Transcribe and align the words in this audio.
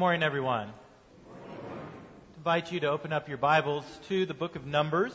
morning, 0.00 0.22
everyone. 0.22 0.72
I 1.28 2.36
invite 2.38 2.72
you 2.72 2.80
to 2.80 2.88
open 2.88 3.12
up 3.12 3.28
your 3.28 3.36
Bibles 3.36 3.84
to 4.08 4.24
the 4.24 4.32
book 4.32 4.56
of 4.56 4.64
Numbers. 4.64 5.12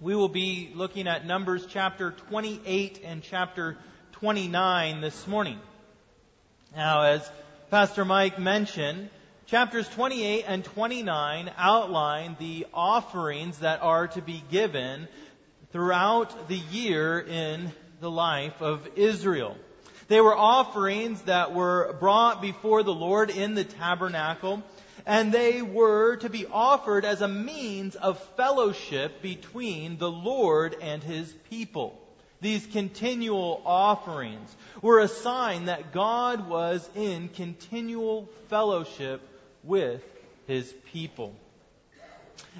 We 0.00 0.14
will 0.14 0.28
be 0.28 0.70
looking 0.72 1.08
at 1.08 1.26
Numbers 1.26 1.66
chapter 1.68 2.12
28 2.12 3.00
and 3.04 3.24
chapter 3.24 3.76
29 4.12 5.00
this 5.00 5.26
morning. 5.26 5.58
Now, 6.76 7.02
as 7.02 7.28
Pastor 7.68 8.04
Mike 8.04 8.38
mentioned, 8.38 9.10
chapters 9.46 9.88
28 9.88 10.44
and 10.46 10.64
29 10.64 11.50
outline 11.56 12.36
the 12.38 12.68
offerings 12.72 13.58
that 13.58 13.82
are 13.82 14.06
to 14.06 14.22
be 14.22 14.44
given 14.48 15.08
throughout 15.72 16.46
the 16.46 16.54
year 16.70 17.18
in 17.18 17.72
the 17.98 18.12
life 18.12 18.62
of 18.62 18.86
Israel. 18.94 19.56
They 20.08 20.20
were 20.20 20.36
offerings 20.36 21.22
that 21.22 21.52
were 21.52 21.96
brought 21.98 22.40
before 22.40 22.82
the 22.82 22.94
Lord 22.94 23.30
in 23.30 23.54
the 23.54 23.64
tabernacle, 23.64 24.62
and 25.04 25.32
they 25.32 25.62
were 25.62 26.16
to 26.16 26.30
be 26.30 26.46
offered 26.46 27.04
as 27.04 27.22
a 27.22 27.28
means 27.28 27.96
of 27.96 28.22
fellowship 28.36 29.20
between 29.20 29.98
the 29.98 30.10
Lord 30.10 30.76
and 30.80 31.02
his 31.02 31.32
people. 31.50 32.00
These 32.40 32.66
continual 32.66 33.62
offerings 33.64 34.54
were 34.82 35.00
a 35.00 35.08
sign 35.08 35.64
that 35.64 35.92
God 35.92 36.48
was 36.48 36.88
in 36.94 37.28
continual 37.28 38.28
fellowship 38.48 39.20
with 39.64 40.02
his 40.46 40.72
people. 40.92 41.34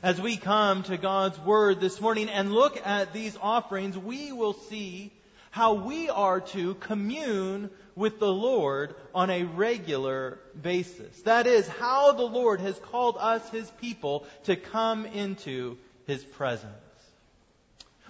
As 0.02 0.20
we 0.20 0.36
come 0.36 0.82
to 0.84 0.96
God's 0.96 1.38
Word 1.38 1.80
this 1.80 2.00
morning 2.00 2.28
and 2.28 2.52
look 2.52 2.84
at 2.86 3.12
these 3.12 3.36
offerings, 3.40 3.96
we 3.96 4.32
will 4.32 4.54
see 4.54 5.12
how 5.56 5.72
we 5.72 6.10
are 6.10 6.42
to 6.42 6.74
commune 6.74 7.70
with 7.94 8.18
the 8.18 8.30
Lord 8.30 8.94
on 9.14 9.30
a 9.30 9.44
regular 9.44 10.38
basis. 10.60 11.22
That 11.22 11.46
is, 11.46 11.66
how 11.66 12.12
the 12.12 12.26
Lord 12.26 12.60
has 12.60 12.78
called 12.78 13.16
us, 13.18 13.48
His 13.48 13.70
people, 13.80 14.26
to 14.44 14.56
come 14.56 15.06
into 15.06 15.78
His 16.06 16.22
presence. 16.22 16.74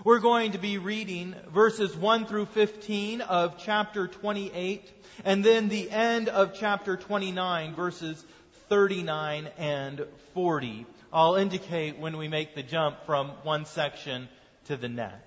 We're 0.02 0.18
going 0.18 0.52
to 0.52 0.58
be 0.58 0.78
reading 0.78 1.36
verses 1.54 1.96
1 1.96 2.26
through 2.26 2.46
15 2.46 3.20
of 3.20 3.58
chapter 3.58 4.08
28, 4.08 4.92
and 5.24 5.44
then 5.44 5.68
the 5.68 5.88
end 5.88 6.28
of 6.28 6.58
chapter 6.58 6.96
29, 6.96 7.76
verses 7.76 8.24
39 8.68 9.48
and 9.56 10.04
40. 10.34 10.84
I'll 11.12 11.36
indicate 11.36 11.96
when 11.96 12.16
we 12.16 12.26
make 12.26 12.56
the 12.56 12.64
jump 12.64 13.06
from 13.06 13.28
one 13.44 13.66
section 13.66 14.28
to 14.64 14.76
the 14.76 14.88
next. 14.88 15.25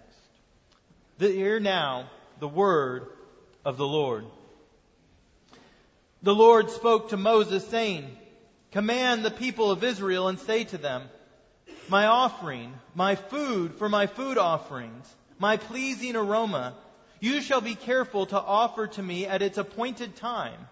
Hear 1.20 1.60
now 1.60 2.10
the 2.40 2.48
word 2.48 3.08
of 3.66 3.76
the 3.76 3.88
Lord. 3.88 4.24
The 6.24 6.34
Lord 6.34 6.70
spoke 6.70 7.10
to 7.10 7.18
Moses, 7.18 7.68
saying, 7.68 8.10
Command 8.72 9.26
the 9.26 9.32
people 9.32 9.70
of 9.70 9.84
Israel 9.84 10.30
and 10.30 10.40
say 10.40 10.64
to 10.64 10.78
them, 10.78 11.10
My 11.90 12.06
offering, 12.06 12.74
my 12.96 13.16
food 13.16 13.74
for 13.76 13.90
my 13.90 14.08
food 14.08 14.38
offerings, 14.38 15.14
my 15.38 15.58
pleasing 15.58 16.16
aroma, 16.16 16.76
you 17.20 17.42
shall 17.42 17.62
be 17.62 17.76
careful 17.76 18.26
to 18.28 18.40
offer 18.40 18.88
to 18.88 19.04
me 19.04 19.26
at 19.26 19.42
its 19.42 19.58
appointed 19.58 20.16
time. 20.16 20.68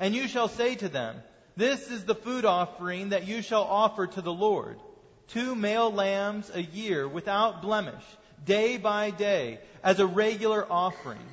And 0.00 0.16
you 0.16 0.26
shall 0.26 0.48
say 0.48 0.74
to 0.74 0.88
them, 0.88 1.22
This 1.56 1.92
is 1.92 2.04
the 2.04 2.16
food 2.16 2.44
offering 2.44 3.10
that 3.10 3.28
you 3.28 3.40
shall 3.40 3.62
offer 3.62 4.08
to 4.08 4.20
the 4.20 4.32
Lord. 4.32 4.80
Two 5.28 5.54
male 5.54 5.92
lambs 5.92 6.50
a 6.52 6.62
year 6.62 7.06
without 7.06 7.62
blemish 7.62 8.04
day 8.44 8.76
by 8.76 9.10
day, 9.10 9.60
as 9.82 10.00
a 10.00 10.06
regular 10.06 10.66
offering. 10.70 11.26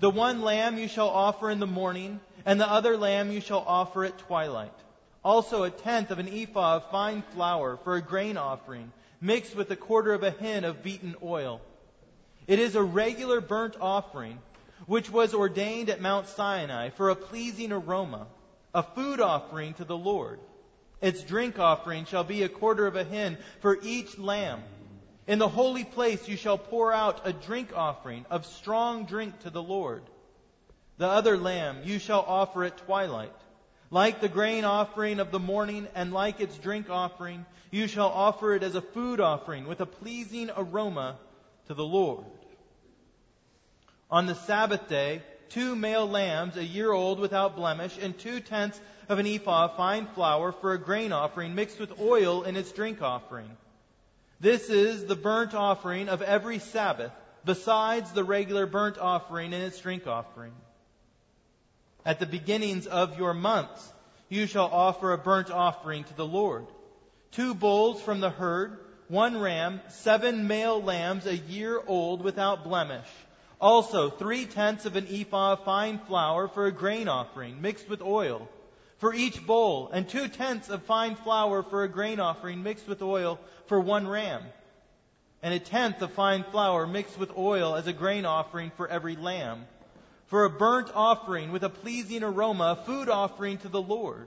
The 0.00 0.10
one 0.10 0.42
lamb 0.42 0.78
you 0.78 0.88
shall 0.88 1.08
offer 1.08 1.50
in 1.50 1.60
the 1.60 1.66
morning, 1.66 2.20
and 2.44 2.60
the 2.60 2.70
other 2.70 2.96
lamb 2.96 3.30
you 3.30 3.40
shall 3.40 3.64
offer 3.66 4.04
at 4.04 4.18
twilight. 4.18 4.72
Also 5.24 5.62
a 5.62 5.70
tenth 5.70 6.10
of 6.10 6.18
an 6.18 6.28
ephah 6.28 6.76
of 6.76 6.90
fine 6.90 7.22
flour 7.34 7.78
for 7.84 7.96
a 7.96 8.02
grain 8.02 8.36
offering, 8.36 8.92
mixed 9.20 9.56
with 9.56 9.70
a 9.70 9.76
quarter 9.76 10.12
of 10.12 10.22
a 10.22 10.30
hin 10.30 10.64
of 10.64 10.82
beaten 10.82 11.14
oil. 11.22 11.60
It 12.46 12.58
is 12.58 12.74
a 12.74 12.82
regular 12.82 13.40
burnt 13.40 13.76
offering, 13.80 14.38
which 14.86 15.10
was 15.10 15.32
ordained 15.32 15.88
at 15.88 16.02
Mount 16.02 16.28
Sinai 16.28 16.90
for 16.90 17.08
a 17.08 17.16
pleasing 17.16 17.72
aroma, 17.72 18.26
a 18.74 18.82
food 18.82 19.20
offering 19.20 19.72
to 19.74 19.84
the 19.84 19.96
Lord. 19.96 20.40
Its 21.00 21.22
drink 21.22 21.58
offering 21.58 22.04
shall 22.04 22.24
be 22.24 22.42
a 22.42 22.48
quarter 22.48 22.86
of 22.86 22.96
a 22.96 23.04
hin 23.04 23.38
for 23.60 23.78
each 23.82 24.18
lamb 24.18 24.62
in 25.26 25.38
the 25.38 25.48
holy 25.48 25.84
place 25.84 26.28
you 26.28 26.36
shall 26.36 26.58
pour 26.58 26.92
out 26.92 27.26
a 27.26 27.32
drink 27.32 27.70
offering 27.74 28.26
of 28.30 28.46
strong 28.46 29.06
drink 29.06 29.38
to 29.40 29.50
the 29.50 29.62
Lord. 29.62 30.02
The 30.98 31.06
other 31.06 31.36
lamb 31.36 31.78
you 31.84 31.98
shall 31.98 32.20
offer 32.20 32.64
at 32.64 32.78
twilight. 32.78 33.32
Like 33.90 34.20
the 34.20 34.28
grain 34.28 34.64
offering 34.64 35.20
of 35.20 35.30
the 35.30 35.38
morning 35.38 35.88
and 35.94 36.12
like 36.12 36.40
its 36.40 36.58
drink 36.58 36.90
offering, 36.90 37.46
you 37.70 37.86
shall 37.86 38.08
offer 38.08 38.54
it 38.54 38.62
as 38.62 38.74
a 38.74 38.80
food 38.80 39.20
offering 39.20 39.66
with 39.66 39.80
a 39.80 39.86
pleasing 39.86 40.50
aroma 40.56 41.16
to 41.66 41.74
the 41.74 41.84
Lord. 41.84 42.24
On 44.10 44.26
the 44.26 44.34
Sabbath 44.34 44.88
day, 44.88 45.22
two 45.48 45.74
male 45.74 46.08
lambs, 46.08 46.56
a 46.56 46.64
year 46.64 46.92
old 46.92 47.18
without 47.18 47.56
blemish, 47.56 47.98
and 48.00 48.16
two 48.18 48.40
tenths 48.40 48.80
of 49.08 49.18
an 49.18 49.26
ephah 49.26 49.66
of 49.66 49.76
fine 49.76 50.06
flour 50.06 50.52
for 50.52 50.72
a 50.72 50.78
grain 50.78 51.12
offering 51.12 51.54
mixed 51.54 51.80
with 51.80 51.98
oil 52.00 52.42
in 52.42 52.56
its 52.56 52.72
drink 52.72 53.02
offering. 53.02 53.50
This 54.44 54.68
is 54.68 55.06
the 55.06 55.16
burnt 55.16 55.54
offering 55.54 56.10
of 56.10 56.20
every 56.20 56.58
Sabbath, 56.58 57.12
besides 57.46 58.12
the 58.12 58.24
regular 58.24 58.66
burnt 58.66 58.98
offering 58.98 59.54
and 59.54 59.62
its 59.62 59.80
drink 59.80 60.06
offering. 60.06 60.52
At 62.04 62.20
the 62.20 62.26
beginnings 62.26 62.86
of 62.86 63.18
your 63.18 63.32
months, 63.32 63.90
you 64.28 64.46
shall 64.46 64.66
offer 64.66 65.14
a 65.14 65.18
burnt 65.18 65.50
offering 65.50 66.04
to 66.04 66.14
the 66.14 66.26
Lord. 66.26 66.66
Two 67.30 67.54
bulls 67.54 68.02
from 68.02 68.20
the 68.20 68.28
herd, 68.28 68.80
one 69.08 69.40
ram, 69.40 69.80
seven 69.88 70.46
male 70.46 70.82
lambs 70.82 71.24
a 71.24 71.38
year 71.38 71.80
old 71.86 72.22
without 72.22 72.64
blemish. 72.64 73.08
Also, 73.62 74.10
three 74.10 74.44
tenths 74.44 74.84
of 74.84 74.96
an 74.96 75.06
ephah 75.08 75.54
of 75.54 75.64
fine 75.64 75.98
flour 76.00 76.48
for 76.48 76.66
a 76.66 76.70
grain 76.70 77.08
offering, 77.08 77.62
mixed 77.62 77.88
with 77.88 78.02
oil 78.02 78.46
for 79.04 79.12
each 79.12 79.46
bowl, 79.46 79.90
and 79.92 80.08
two 80.08 80.28
tenths 80.28 80.70
of 80.70 80.82
fine 80.84 81.14
flour 81.14 81.62
for 81.62 81.84
a 81.84 81.88
grain 81.90 82.18
offering 82.18 82.62
mixed 82.62 82.88
with 82.88 83.02
oil 83.02 83.38
for 83.66 83.78
one 83.78 84.08
ram, 84.08 84.42
and 85.42 85.52
a 85.52 85.58
tenth 85.58 86.00
of 86.00 86.10
fine 86.12 86.42
flour 86.44 86.86
mixed 86.86 87.18
with 87.18 87.36
oil 87.36 87.74
as 87.74 87.86
a 87.86 87.92
grain 87.92 88.24
offering 88.24 88.72
for 88.78 88.88
every 88.88 89.14
lamb, 89.14 89.66
for 90.28 90.46
a 90.46 90.50
burnt 90.50 90.88
offering 90.94 91.52
with 91.52 91.62
a 91.64 91.68
pleasing 91.68 92.22
aroma, 92.22 92.78
a 92.80 92.86
food 92.86 93.10
offering 93.10 93.58
to 93.58 93.68
the 93.68 93.82
Lord. 93.82 94.26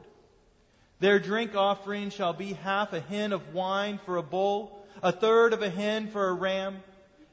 Their 1.00 1.18
drink 1.18 1.56
offering 1.56 2.12
shall 2.12 2.34
be 2.34 2.54
half 2.54 2.94
a 2.94 3.00
hin 3.00 3.34
of 3.34 3.56
wine 3.56 4.00
for 4.06 4.18
a 4.18 4.22
bull, 4.22 4.86
a 5.02 5.12
third 5.12 5.54
of 5.54 5.64
a 5.64 5.72
hin 5.72 6.08
for 6.10 6.28
a 6.28 6.34
ram, 6.34 6.84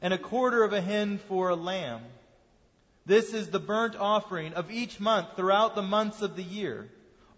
and 0.01 0.15
a 0.15 0.19
quarter 0.19 0.65
of 0.65 0.73
a 0.73 0.81
hin 0.81 1.21
for 1.29 1.51
a 1.51 1.57
lamb. 1.57 2.01
This 3.05 3.35
is 3.35 3.51
the 3.51 3.61
burnt 3.61 3.97
offering 3.97 4.55
of 4.55 4.71
each 4.71 4.99
month 4.99 5.37
throughout 5.37 5.75
the 5.75 5.83
months 5.83 6.23
of 6.23 6.37
the 6.37 6.43
year. 6.43 6.89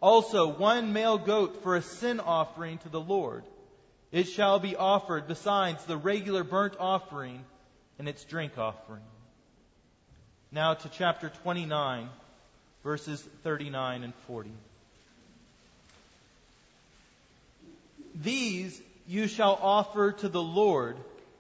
Also, 0.00 0.48
one 0.48 0.92
male 0.92 1.18
goat 1.18 1.62
for 1.62 1.76
a 1.76 1.82
sin 1.82 2.20
offering 2.20 2.78
to 2.78 2.88
the 2.88 3.00
Lord. 3.00 3.44
It 4.12 4.24
shall 4.24 4.58
be 4.58 4.76
offered 4.76 5.26
besides 5.26 5.84
the 5.84 5.96
regular 5.96 6.44
burnt 6.44 6.74
offering 6.78 7.44
and 7.98 8.08
its 8.08 8.24
drink 8.24 8.58
offering. 8.58 9.02
Now 10.52 10.74
to 10.74 10.88
chapter 10.88 11.30
29, 11.42 12.09
verses 12.82 13.22
39 13.42 14.04
and 14.04 14.15
40. 14.26 14.50
These 18.15 18.80
you 19.09 19.28
shall 19.28 19.59
offer 19.60 20.12
to 20.12 20.28
the 20.28 20.42
Lord 20.42 20.97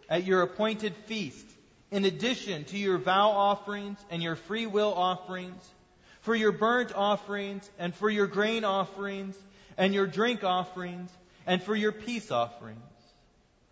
at 0.08 0.24
your 0.24 0.42
appointed 0.42 0.94
feast, 1.06 1.46
in 1.90 2.04
addition 2.04 2.64
to 2.64 2.78
your 2.78 2.98
vow 2.98 3.30
offerings 3.30 3.98
and 4.10 4.22
your 4.22 4.36
free 4.36 4.66
will 4.66 4.92
offerings 4.92 5.62
for 6.26 6.34
your 6.34 6.50
burnt 6.50 6.92
offerings, 6.92 7.70
and 7.78 7.94
for 7.94 8.10
your 8.10 8.26
grain 8.26 8.64
offerings, 8.64 9.36
and 9.78 9.94
your 9.94 10.08
drink 10.08 10.42
offerings, 10.42 11.08
and 11.46 11.62
for 11.62 11.76
your 11.76 11.92
peace 11.92 12.32
offerings. 12.32 12.80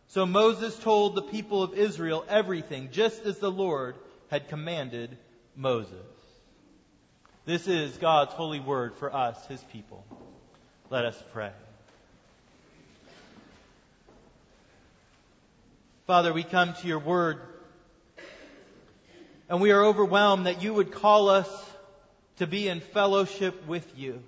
So 0.06 0.24
Moses 0.24 0.78
told 0.78 1.16
the 1.16 1.22
people 1.22 1.64
of 1.64 1.74
Israel 1.74 2.24
everything, 2.28 2.90
just 2.92 3.26
as 3.26 3.40
the 3.40 3.50
Lord 3.50 3.96
had 4.30 4.48
commanded 4.48 5.18
Moses. 5.56 6.06
This 7.44 7.66
is 7.66 7.96
God's 7.96 8.32
holy 8.34 8.60
word 8.60 8.94
for 8.94 9.12
us, 9.12 9.44
his 9.48 9.60
people. 9.72 10.04
Let 10.90 11.04
us 11.06 11.20
pray. 11.32 11.50
Father, 16.06 16.32
we 16.32 16.44
come 16.44 16.74
to 16.74 16.86
your 16.86 17.00
word, 17.00 17.40
and 19.48 19.60
we 19.60 19.72
are 19.72 19.84
overwhelmed 19.84 20.46
that 20.46 20.62
you 20.62 20.72
would 20.72 20.92
call 20.92 21.30
us 21.30 21.63
to 22.38 22.46
be 22.46 22.68
in 22.68 22.80
fellowship 22.80 23.66
with 23.66 23.90
you. 23.96 24.22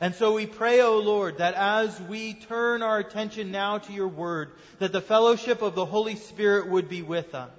And 0.00 0.14
so 0.14 0.34
we 0.34 0.46
pray, 0.46 0.82
O 0.82 0.98
Lord, 0.98 1.38
that 1.38 1.54
as 1.54 1.98
we 2.02 2.34
turn 2.34 2.82
our 2.82 2.98
attention 2.98 3.50
now 3.50 3.78
to 3.78 3.92
your 3.92 4.08
word, 4.08 4.52
that 4.78 4.92
the 4.92 5.00
fellowship 5.00 5.62
of 5.62 5.74
the 5.74 5.86
Holy 5.86 6.16
Spirit 6.16 6.68
would 6.68 6.88
be 6.88 7.02
with 7.02 7.34
us. 7.34 7.50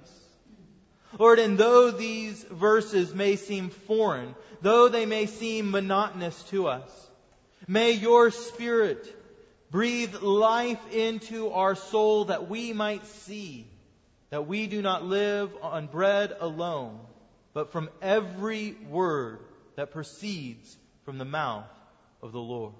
Lord, 1.18 1.38
and 1.38 1.58
though 1.58 1.90
these 1.90 2.44
verses 2.44 3.14
may 3.14 3.36
seem 3.36 3.70
foreign, 3.70 4.34
though 4.60 4.88
they 4.88 5.06
may 5.06 5.26
seem 5.26 5.70
monotonous 5.70 6.40
to 6.44 6.68
us, 6.68 7.08
May 7.66 7.92
your 7.92 8.30
Spirit 8.30 9.14
breathe 9.70 10.14
life 10.22 10.80
into 10.92 11.50
our 11.50 11.74
soul 11.74 12.26
that 12.26 12.48
we 12.48 12.72
might 12.72 13.06
see 13.06 13.66
that 14.30 14.46
we 14.46 14.66
do 14.66 14.80
not 14.80 15.04
live 15.04 15.50
on 15.62 15.86
bread 15.86 16.34
alone, 16.40 17.00
but 17.54 17.72
from 17.72 17.88
every 18.02 18.76
word 18.88 19.40
that 19.76 19.90
proceeds 19.90 20.76
from 21.04 21.18
the 21.18 21.24
mouth 21.24 21.64
of 22.22 22.32
the 22.32 22.40
Lord. 22.40 22.74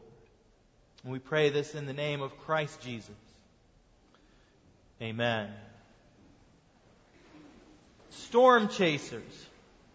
And 1.03 1.12
we 1.12 1.19
pray 1.19 1.50
this 1.50 1.75
in 1.75 1.87
the 1.87 1.93
name 1.93 2.23
of 2.23 2.37
Christ 2.41 2.81
Jesus. 2.81 3.11
Amen. 5.00 5.50
Storm 8.11 8.69
chasers. 8.69 9.47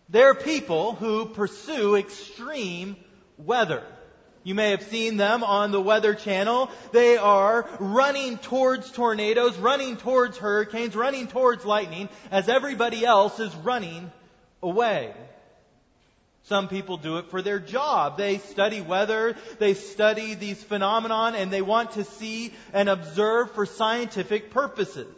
They're 0.10 0.36
people 0.36 0.94
who 0.94 1.26
pursue 1.26 1.96
extreme 1.96 2.96
weather. 3.38 3.84
You 4.44 4.56
may 4.56 4.72
have 4.72 4.84
seen 4.84 5.18
them 5.18 5.44
on 5.44 5.72
the 5.72 5.82
Weather 5.82 6.16
Channel. 6.16 6.70
They 6.92 7.18
are 7.18 7.68
running 7.80 8.38
towards 8.38 8.92
tornadoes, 8.92 9.58
running 9.58 9.96
towards 9.98 10.38
hurricanes, 10.38 10.96
running 10.96 11.28
towards 11.28 11.66
lightning 11.66 12.10
as 12.30 12.50
everybody 12.50 13.06
else 13.06 13.40
is 13.40 13.56
running 13.56 14.12
away. 14.64 15.14
Some 16.44 16.68
people 16.68 16.98
do 16.98 17.20
it 17.20 17.30
for 17.30 17.42
their 17.42 17.60
job. 17.60 18.18
They 18.18 18.38
study 18.40 18.82
weather, 18.82 19.38
they 19.60 19.76
study 19.76 20.34
these 20.34 20.62
phenomenon, 20.62 21.36
and 21.36 21.52
they 21.52 21.62
want 21.62 21.92
to 21.92 22.04
see 22.04 22.54
and 22.74 22.90
observe 22.90 23.52
for 23.52 23.66
scientific 23.66 24.52
purposes. 24.52 25.16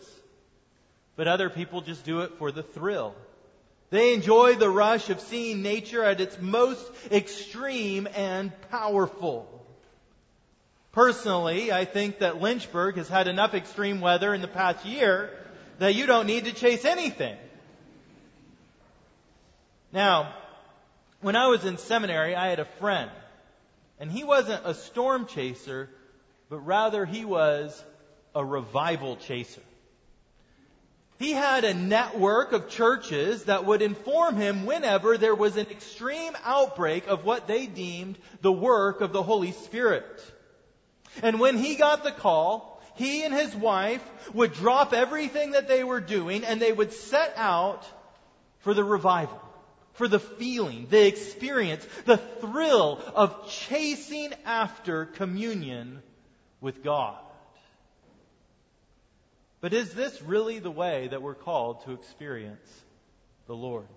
But 1.16 1.28
other 1.28 1.50
people 1.50 1.82
just 1.82 2.06
do 2.06 2.22
it 2.22 2.38
for 2.38 2.52
the 2.52 2.62
thrill. 2.62 3.16
They 3.90 4.14
enjoy 4.14 4.56
the 4.56 4.70
rush 4.70 5.10
of 5.10 5.20
seeing 5.20 5.62
nature 5.62 6.04
at 6.04 6.22
its 6.22 6.40
most 6.40 6.86
extreme 7.12 8.08
and 8.16 8.52
powerful. 8.70 9.52
Personally, 10.92 11.72
I 11.72 11.86
think 11.86 12.20
that 12.20 12.42
Lynchburg 12.42 12.98
has 12.98 13.10
had 13.10 13.28
enough 13.28 13.54
extreme 13.54 14.00
weather 14.00 14.34
in 14.34 14.42
the 14.42 14.48
past 14.48 14.86
year 14.86 15.30
that 15.80 15.96
you 15.96 16.06
don't 16.06 16.28
need 16.28 16.46
to 16.46 16.54
chase 16.54 16.86
anything. 16.86 17.38
Now, 19.96 20.34
when 21.22 21.38
I 21.38 21.48
was 21.48 21.64
in 21.64 21.78
seminary, 21.78 22.36
I 22.36 22.50
had 22.50 22.60
a 22.60 22.66
friend, 22.66 23.10
and 23.98 24.12
he 24.12 24.26
wasn't 24.26 24.66
a 24.66 24.74
storm 24.74 25.26
chaser, 25.26 25.90
but 26.50 26.60
rather 26.60 27.06
he 27.06 27.24
was 27.24 27.82
a 28.36 28.44
revival 28.44 29.16
chaser. 29.16 29.62
He 31.18 31.32
had 31.32 31.64
a 31.64 31.74
network 31.74 32.52
of 32.52 32.68
churches 32.68 33.46
that 33.46 33.64
would 33.64 33.82
inform 33.82 34.36
him 34.36 34.66
whenever 34.66 35.18
there 35.18 35.34
was 35.34 35.56
an 35.56 35.68
extreme 35.68 36.34
outbreak 36.44 37.08
of 37.08 37.24
what 37.24 37.48
they 37.48 37.66
deemed 37.66 38.18
the 38.42 38.52
work 38.52 39.00
of 39.00 39.14
the 39.14 39.24
Holy 39.24 39.54
Spirit. 39.54 40.22
And 41.24 41.40
when 41.40 41.58
he 41.58 41.76
got 41.76 42.04
the 42.04 42.12
call, 42.12 42.84
he 42.96 43.24
and 43.24 43.34
his 43.34 43.56
wife 43.56 44.04
would 44.34 44.52
drop 44.52 44.92
everything 44.92 45.52
that 45.52 45.70
they 45.70 45.86
were 45.86 46.02
doing 46.02 46.44
and 46.44 46.62
they 46.62 46.74
would 46.74 46.92
set 46.92 47.32
out 47.38 47.86
for 48.60 48.74
the 48.74 48.84
revival 48.84 49.40
for 49.96 50.08
the 50.08 50.20
feeling, 50.20 50.88
the 50.90 51.06
experience, 51.06 51.86
the 52.06 52.18
thrill 52.18 53.02
of 53.16 53.50
chasing 53.50 54.34
after 54.46 55.06
communion 55.06 56.02
with 56.62 56.84
God. 56.84 57.18
But 59.62 59.74
is 59.74 59.94
this 59.94 60.22
really 60.22 60.60
the 60.60 60.72
way 60.72 61.08
that 61.08 61.22
we're 61.22 61.34
called 61.34 61.84
to 61.86 61.94
experience 61.94 62.84
the 63.48 63.56
Lord? 63.56 63.88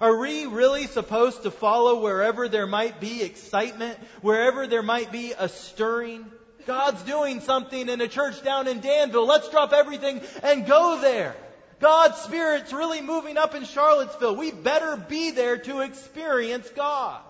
Are 0.00 0.18
we 0.18 0.46
really 0.46 0.86
supposed 0.86 1.42
to 1.42 1.50
follow 1.50 2.00
wherever 2.00 2.48
there 2.48 2.66
might 2.66 3.00
be 3.00 3.22
excitement, 3.22 3.98
wherever 4.22 4.66
there 4.66 4.82
might 4.82 5.10
be 5.10 5.34
a 5.36 5.48
stirring? 5.48 6.24
God's 6.66 7.02
doing 7.02 7.40
something 7.40 7.88
in 7.88 8.00
a 8.00 8.08
church 8.08 8.42
down 8.44 8.68
in 8.68 8.80
Danville. 8.80 9.26
Let's 9.26 9.50
drop 9.50 9.72
everything 9.72 10.20
and 10.42 10.66
go 10.66 11.00
there. 11.00 11.34
God's 11.80 12.18
Spirit's 12.18 12.72
really 12.72 13.00
moving 13.00 13.38
up 13.38 13.54
in 13.54 13.64
Charlottesville. 13.64 14.36
We 14.36 14.52
better 14.52 14.96
be 14.96 15.30
there 15.30 15.58
to 15.58 15.80
experience 15.80 16.68
God. 16.70 17.22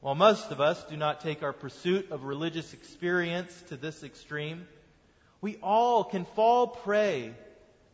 While 0.00 0.14
most 0.14 0.50
of 0.50 0.60
us 0.60 0.82
do 0.84 0.96
not 0.96 1.20
take 1.20 1.42
our 1.42 1.52
pursuit 1.52 2.10
of 2.10 2.24
religious 2.24 2.72
experience 2.72 3.52
to 3.68 3.76
this 3.76 4.02
extreme, 4.02 4.66
we 5.40 5.58
all 5.62 6.04
can 6.04 6.24
fall 6.24 6.68
prey 6.68 7.34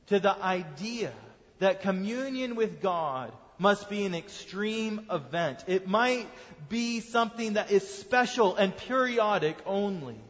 to 0.08 0.20
the 0.20 0.36
idea 0.40 1.12
that 1.58 1.80
communion 1.80 2.54
with 2.54 2.80
God 2.80 3.32
must 3.58 3.88
be 3.88 4.04
an 4.04 4.14
extreme 4.14 5.06
event. 5.10 5.64
It 5.66 5.88
might 5.88 6.28
be 6.68 7.00
something 7.00 7.54
that 7.54 7.70
is 7.70 7.88
special 7.88 8.54
and 8.54 8.76
periodic 8.76 9.56
only. 9.64 10.20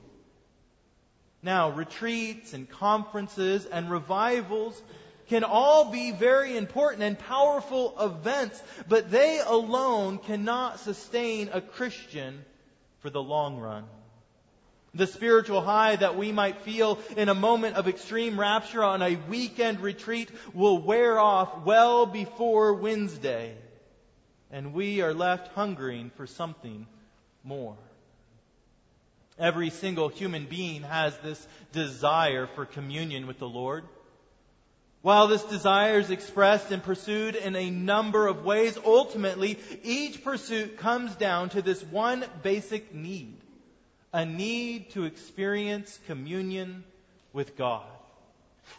Now, 1.47 1.71
retreats 1.71 2.55
and 2.55 2.69
conferences 2.69 3.67
and 3.67 3.89
revivals 3.89 4.83
can 5.29 5.45
all 5.45 5.93
be 5.93 6.11
very 6.11 6.57
important 6.57 7.05
and 7.05 7.17
powerful 7.17 7.95
events, 8.01 8.61
but 8.89 9.13
they 9.13 9.39
alone 9.39 10.19
cannot 10.19 10.81
sustain 10.81 11.51
a 11.53 11.61
Christian 11.61 12.45
for 12.99 13.11
the 13.11 13.23
long 13.23 13.59
run. 13.59 13.85
The 14.93 15.07
spiritual 15.07 15.61
high 15.61 15.95
that 15.95 16.17
we 16.17 16.33
might 16.33 16.63
feel 16.63 16.99
in 17.17 17.29
a 17.29 17.35
moment 17.35 17.77
of 17.77 17.87
extreme 17.87 18.41
rapture 18.41 18.83
on 18.83 19.01
a 19.01 19.15
weekend 19.15 19.79
retreat 19.79 20.29
will 20.53 20.79
wear 20.79 21.17
off 21.17 21.65
well 21.65 22.07
before 22.07 22.75
Wednesday, 22.75 23.55
and 24.51 24.75
we 24.75 25.01
are 25.01 25.15
left 25.15 25.55
hungering 25.55 26.11
for 26.17 26.27
something 26.27 26.89
more. 27.45 27.77
Every 29.39 29.71
single 29.71 30.09
human 30.09 30.47
being 30.47 30.83
has 30.83 31.17
this 31.19 31.47
desire 31.73 32.47
for 32.47 32.65
communion 32.65 33.27
with 33.27 33.39
the 33.39 33.49
Lord. 33.49 33.85
While 35.03 35.29
this 35.29 35.45
desire 35.45 35.99
is 35.99 36.11
expressed 36.11 36.73
and 36.73 36.83
pursued 36.83 37.37
in 37.37 37.55
a 37.55 37.71
number 37.71 38.27
of 38.27 38.45
ways, 38.45 38.79
ultimately, 38.85 39.59
each 39.85 40.25
pursuit 40.25 40.79
comes 40.79 41.15
down 41.15 41.51
to 41.51 41.63
this 41.63 41.83
one 41.83 42.25
basic 42.43 42.95
need 42.95 43.37
a 44.17 44.25
need 44.25 44.89
to 44.91 45.05
experience 45.05 46.01
communion 46.07 46.85
with 47.35 47.55
God. 47.55 47.85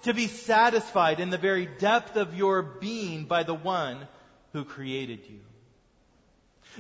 To 0.03 0.13
be 0.13 0.25
satisfied 0.25 1.19
in 1.19 1.29
the 1.29 1.37
very 1.37 1.67
depth 1.67 2.15
of 2.15 2.35
your 2.35 2.63
being 2.63 3.25
by 3.25 3.43
the 3.43 3.53
one 3.53 4.07
who 4.53 4.65
created 4.65 5.19
you. 5.29 5.39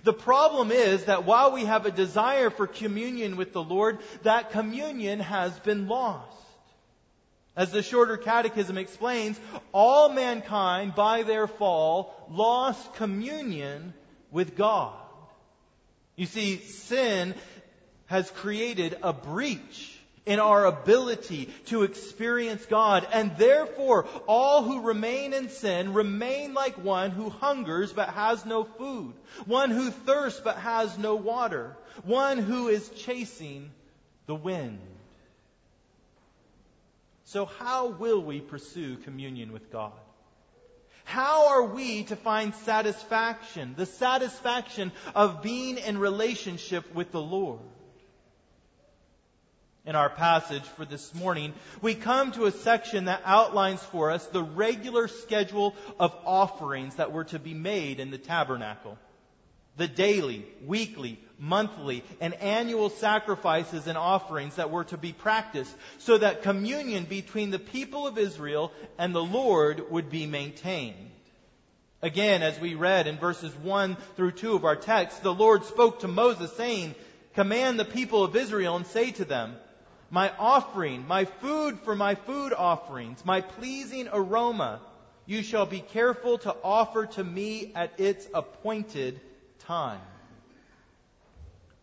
The 0.03 0.13
problem 0.13 0.71
is 0.71 1.05
that 1.05 1.25
while 1.25 1.51
we 1.51 1.65
have 1.65 1.85
a 1.85 1.91
desire 1.91 2.49
for 2.49 2.67
communion 2.67 3.37
with 3.37 3.53
the 3.53 3.63
Lord, 3.63 3.99
that 4.23 4.51
communion 4.51 5.19
has 5.19 5.57
been 5.59 5.87
lost. 5.87 6.37
As 7.55 7.71
the 7.71 7.81
shorter 7.81 8.17
catechism 8.17 8.77
explains, 8.77 9.39
all 9.71 10.09
mankind 10.09 10.93
by 10.93 11.23
their 11.23 11.47
fall 11.47 12.27
lost 12.29 12.93
communion 12.93 13.95
with 14.29 14.55
God. 14.55 14.93
You 16.15 16.27
see, 16.27 16.57
sin 16.57 17.33
has 18.05 18.29
created 18.29 18.97
a 19.01 19.11
breach 19.11 19.96
in 20.27 20.39
our 20.39 20.65
ability 20.65 21.49
to 21.67 21.83
experience 21.83 22.65
God. 22.65 23.07
And 23.13 23.35
therefore, 23.37 24.05
all 24.27 24.61
who 24.61 24.81
remain 24.81 25.33
in 25.33 25.49
sin 25.49 25.93
remain 25.93 26.53
like 26.53 26.83
one 26.83 27.11
who 27.11 27.29
hungers 27.29 27.93
but 27.93 28.09
has 28.09 28.45
no 28.45 28.65
food, 28.65 29.13
one 29.45 29.71
who 29.71 29.89
thirsts 29.89 30.41
but 30.43 30.57
has 30.57 30.97
no 30.97 31.15
water, 31.15 31.75
one 32.03 32.37
who 32.37 32.67
is 32.67 32.87
chasing 32.89 33.71
the 34.27 34.35
wind. 34.35 34.79
So, 37.23 37.45
how 37.45 37.87
will 37.87 38.21
we 38.21 38.41
pursue 38.41 38.97
communion 38.97 39.53
with 39.53 39.71
God? 39.71 39.93
How 41.05 41.47
are 41.49 41.63
we 41.63 42.03
to 42.03 42.17
find 42.17 42.53
satisfaction, 42.53 43.75
the 43.77 43.85
satisfaction 43.85 44.91
of 45.15 45.41
being 45.41 45.77
in 45.77 45.97
relationship 45.97 46.93
with 46.93 47.13
the 47.13 47.21
Lord? 47.21 47.61
In 49.87 49.95
our 49.95 50.09
passage 50.09 50.63
for 50.63 50.83
this 50.83 51.15
morning, 51.15 51.53
we 51.81 51.95
come 51.95 52.33
to 52.33 52.45
a 52.45 52.51
section 52.51 53.05
that 53.05 53.21
outlines 53.23 53.81
for 53.81 54.11
us 54.11 54.27
the 54.27 54.43
regular 54.43 55.07
schedule 55.07 55.73
of 55.97 56.13
offerings 56.25 56.95
that 56.95 57.13
were 57.13 57.23
to 57.23 57.39
be 57.39 57.53
made 57.53 58.01
in 58.01 58.11
the 58.11 58.17
tabernacle. 58.17 58.97
The 59.77 59.87
daily, 59.87 60.45
weekly, 60.65 61.19
monthly, 61.39 62.03
and 62.19 62.33
annual 62.33 62.89
sacrifices 62.89 63.87
and 63.87 63.97
offerings 63.97 64.57
that 64.57 64.71
were 64.71 64.83
to 64.85 64.97
be 64.97 65.13
practiced 65.13 65.73
so 65.99 66.17
that 66.17 66.43
communion 66.43 67.05
between 67.05 67.49
the 67.49 67.59
people 67.59 68.07
of 68.07 68.17
Israel 68.17 68.73
and 68.97 69.15
the 69.15 69.23
Lord 69.23 69.89
would 69.89 70.09
be 70.09 70.25
maintained. 70.25 71.11
Again, 72.01 72.43
as 72.43 72.59
we 72.59 72.75
read 72.75 73.07
in 73.07 73.17
verses 73.17 73.55
1 73.55 73.95
through 74.17 74.31
2 74.31 74.53
of 74.53 74.65
our 74.65 74.75
text, 74.75 75.23
the 75.23 75.33
Lord 75.33 75.63
spoke 75.63 76.01
to 76.01 76.09
Moses 76.09 76.51
saying, 76.57 76.93
Command 77.35 77.79
the 77.79 77.85
people 77.85 78.23
of 78.23 78.35
Israel 78.35 78.75
and 78.75 78.85
say 78.87 79.11
to 79.11 79.23
them, 79.23 79.55
my 80.09 80.31
offering, 80.39 81.07
my 81.07 81.25
food 81.25 81.79
for 81.79 81.95
my 81.95 82.15
food 82.15 82.53
offerings, 82.53 83.25
my 83.25 83.41
pleasing 83.41 84.07
aroma, 84.11 84.79
you 85.25 85.43
shall 85.43 85.65
be 85.65 85.81
careful 85.81 86.37
to 86.39 86.55
offer 86.63 87.05
to 87.05 87.23
me 87.23 87.71
at 87.75 87.99
its 87.99 88.27
appointed 88.33 89.19
time. 89.59 90.01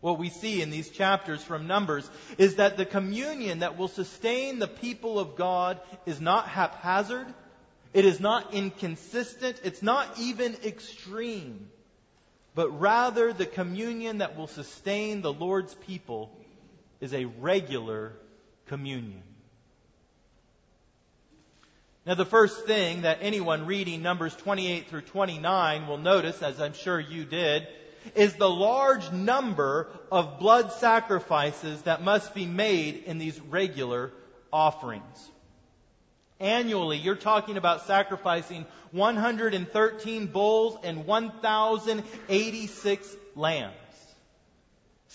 what 0.00 0.18
we 0.18 0.28
see 0.28 0.60
in 0.60 0.68
these 0.68 0.90
chapters 0.90 1.42
from 1.42 1.66
Numbers 1.66 2.10
is 2.36 2.56
that 2.56 2.76
the 2.76 2.84
communion 2.84 3.60
that 3.60 3.78
will 3.78 3.88
sustain 3.88 4.58
the 4.58 4.68
people 4.68 5.18
of 5.18 5.34
God 5.34 5.80
is 6.04 6.20
not 6.20 6.46
haphazard, 6.46 7.26
it 7.94 8.04
is 8.04 8.20
not 8.20 8.52
inconsistent, 8.52 9.58
it's 9.64 9.82
not 9.82 10.06
even 10.18 10.56
extreme, 10.62 11.68
but 12.54 12.68
rather 12.78 13.32
the 13.32 13.46
communion 13.46 14.18
that 14.18 14.36
will 14.36 14.46
sustain 14.46 15.22
the 15.22 15.32
Lord's 15.32 15.74
people 15.74 16.30
is 17.04 17.12
a 17.12 17.26
regular 17.26 18.14
communion. 18.66 19.22
Now, 22.06 22.14
the 22.14 22.24
first 22.24 22.66
thing 22.66 23.02
that 23.02 23.18
anyone 23.20 23.66
reading 23.66 24.00
Numbers 24.00 24.34
28 24.34 24.88
through 24.88 25.02
29 25.02 25.86
will 25.86 25.98
notice, 25.98 26.42
as 26.42 26.62
I'm 26.62 26.72
sure 26.72 26.98
you 26.98 27.26
did, 27.26 27.68
is 28.14 28.32
the 28.34 28.48
large 28.48 29.12
number 29.12 29.88
of 30.10 30.38
blood 30.38 30.72
sacrifices 30.72 31.82
that 31.82 32.02
must 32.02 32.34
be 32.34 32.46
made 32.46 33.04
in 33.04 33.18
these 33.18 33.38
regular 33.38 34.10
offerings. 34.50 35.30
Annually, 36.40 36.96
you're 36.96 37.16
talking 37.16 37.58
about 37.58 37.86
sacrificing 37.86 38.64
113 38.92 40.26
bulls 40.26 40.78
and 40.82 41.04
1,086 41.04 43.16
lambs. 43.36 43.74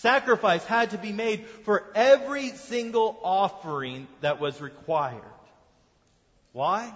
Sacrifice 0.02 0.64
had 0.64 0.92
to 0.92 0.98
be 0.98 1.12
made 1.12 1.46
for 1.46 1.84
every 1.94 2.50
single 2.52 3.20
offering 3.22 4.08
that 4.22 4.40
was 4.40 4.62
required. 4.62 5.22
Why? 6.54 6.94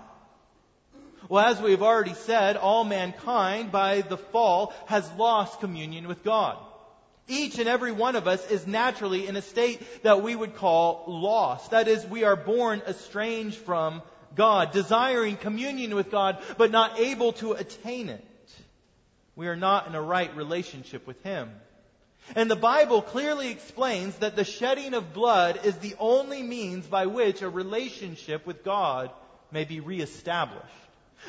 Well, 1.28 1.46
as 1.46 1.62
we've 1.62 1.82
already 1.82 2.14
said, 2.14 2.56
all 2.56 2.86
mankind 2.86 3.74
by 3.74 4.02
the 4.02 4.18
fall 4.18 4.74
has 4.86 5.10
lost 5.14 5.60
communion 5.60 6.08
with 6.08 6.24
God. 6.24 6.58
Each 7.28 7.60
and 7.60 7.68
every 7.68 7.92
one 7.92 8.16
of 8.16 8.28
us 8.28 8.50
is 8.50 8.68
naturally 8.68 9.28
in 9.28 9.36
a 9.36 9.42
state 9.42 9.82
that 10.04 10.22
we 10.22 10.34
would 10.34 10.56
call 10.56 11.04
lost. 11.08 11.72
That 11.72 11.90
is, 11.90 12.06
we 12.06 12.24
are 12.24 12.38
born 12.38 12.82
estranged 12.88 13.58
from 13.58 14.02
God, 14.36 14.72
desiring 14.72 15.36
communion 15.36 15.96
with 15.96 16.10
God, 16.10 16.42
but 16.58 16.72
not 16.72 17.00
able 17.00 17.34
to 17.34 17.52
attain 17.52 18.08
it. 18.08 18.26
We 19.36 19.48
are 19.48 19.58
not 19.58 19.88
in 19.88 19.96
a 19.96 20.02
right 20.02 20.34
relationship 20.38 21.06
with 21.06 21.22
Him. 21.24 21.50
And 22.36 22.50
the 22.50 22.56
Bible 22.56 23.02
clearly 23.02 23.50
explains 23.50 24.16
that 24.18 24.36
the 24.36 24.44
shedding 24.44 24.94
of 24.94 25.14
blood 25.14 25.60
is 25.66 25.78
the 25.78 25.96
only 26.00 26.42
means 26.42 26.88
by 26.88 27.06
which 27.06 27.42
a 27.42 27.50
relationship 27.50 28.46
with 28.46 28.64
God 28.64 29.12
may 29.52 29.66
be 29.66 29.80
reestablished. 29.80 30.66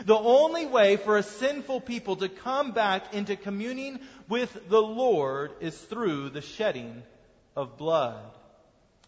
The 0.06 0.16
only 0.16 0.66
way 0.66 0.96
for 0.96 1.18
a 1.18 1.22
sinful 1.22 1.82
people 1.82 2.16
to 2.16 2.28
come 2.28 2.72
back 2.72 3.14
into 3.14 3.36
communing 3.36 4.00
with 4.28 4.68
the 4.68 4.82
Lord 4.82 5.52
is 5.60 5.78
through 5.78 6.30
the 6.30 6.40
shedding 6.40 7.02
of 7.54 7.76
blood. 7.76 8.24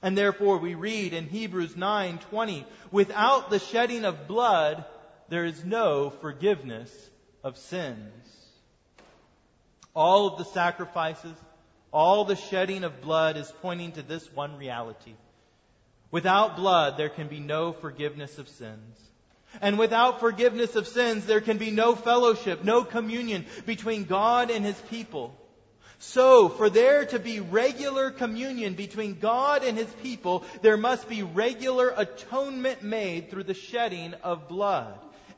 And 0.03 0.17
therefore 0.17 0.59
we 0.59 0.75
read 0.75 1.13
in 1.13 1.29
Hebrews 1.29 1.75
9:20, 1.75 2.65
without 2.93 3.51
the 3.51 3.59
shedding 3.59 4.05
of 4.05 4.29
blood 4.29 4.85
there 5.29 5.45
is 5.45 5.65
no 5.65 6.11
forgiveness 6.11 6.93
of 7.43 7.57
sins. 7.57 8.25
All 9.95 10.29
of 10.29 10.39
the 10.39 10.45
sacrifices, 10.45 11.37
all 11.97 12.27
the 12.27 12.37
shedding 12.37 12.85
of 12.85 13.01
blood 13.01 13.39
is 13.39 13.51
pointing 13.63 13.91
to 13.91 14.03
this 14.03 14.31
one 14.35 14.59
reality. 14.59 15.15
Without 16.11 16.55
blood 16.55 16.99
there 16.99 17.09
can 17.09 17.27
be 17.27 17.41
no 17.41 17.73
forgiveness 17.73 18.37
of 18.37 18.51
sins. 18.51 18.99
And 19.63 19.79
without 19.79 20.21
forgiveness 20.21 20.77
of 20.77 20.87
sins, 20.87 21.25
there 21.25 21.41
can 21.41 21.57
be 21.57 21.71
no 21.71 21.95
fellowship, 21.95 22.63
no 22.63 22.85
communion 22.85 23.47
between 23.65 24.05
God 24.05 24.51
and 24.51 24.63
His 24.63 24.79
people. 24.91 25.35
So, 25.99 26.51
for 26.51 26.69
there 26.69 27.07
to 27.07 27.19
be 27.19 27.41
regular 27.41 28.11
communion 28.11 28.75
between 28.75 29.19
God 29.19 29.65
and 29.65 29.79
His 29.79 29.91
people, 30.03 30.45
there 30.61 30.77
must 30.77 31.09
be 31.09 31.23
regular 31.23 31.95
atonement 31.97 32.83
made 32.83 33.31
through 33.31 33.45
the 33.45 33.55
shedding 33.55 34.13
of 34.23 34.49
blood. 34.49 34.93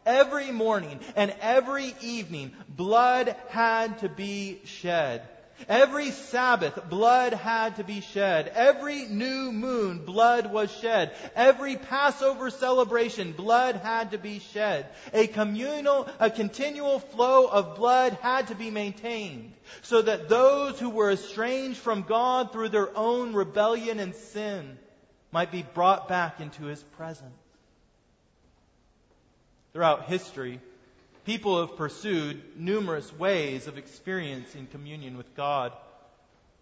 Every 0.05 0.51
morning 0.51 0.99
and 1.15 1.33
every 1.41 1.95
evening, 2.01 2.51
blood 2.69 3.37
had 3.51 4.01
to 4.01 4.09
be 4.09 4.61
shed. 4.65 5.23
Every 5.67 6.11
Sabbath, 6.13 6.89
blood 6.89 7.33
had 7.33 7.77
to 7.77 7.85
be 7.85 8.01
shed. 8.01 8.53
Every 8.55 9.07
new 9.07 9.51
moon, 9.51 10.05
blood 10.05 10.53
was 10.53 10.71
shed. 10.71 11.13
Every 11.35 11.77
Passover 11.77 12.51
celebration, 12.51 13.33
blood 13.33 13.77
had 13.77 14.13
to 14.13 14.19
be 14.19 14.39
shed. 14.39 14.87
A 15.13 15.27
communal, 15.27 16.09
a 16.21 16.31
continual 16.31 17.01
flow 17.01 17.49
of 17.49 17.77
blood 17.77 18.19
had 18.23 18.49
to 18.49 18.55
be 18.55 18.71
maintained 18.71 19.53
so 19.83 20.03
that 20.03 20.29
those 20.29 20.79
who 20.79 20.91
were 20.91 21.11
estranged 21.11 21.79
from 21.79 22.03
God 22.03 22.53
through 22.53 22.69
their 22.69 22.97
own 22.97 23.33
rebellion 23.33 23.99
and 23.99 24.15
sin 24.15 24.79
might 25.33 25.51
be 25.51 25.63
brought 25.63 26.09
back 26.09 26.41
into 26.41 26.65
His 26.65 26.83
presence. 26.83 27.35
Throughout 29.73 30.05
history, 30.05 30.61
People 31.29 31.61
have 31.61 31.77
pursued 31.77 32.41
numerous 32.57 33.13
ways 33.13 33.67
of 33.67 33.77
experiencing 33.77 34.67
communion 34.69 35.19
with 35.19 35.37
God. 35.37 35.75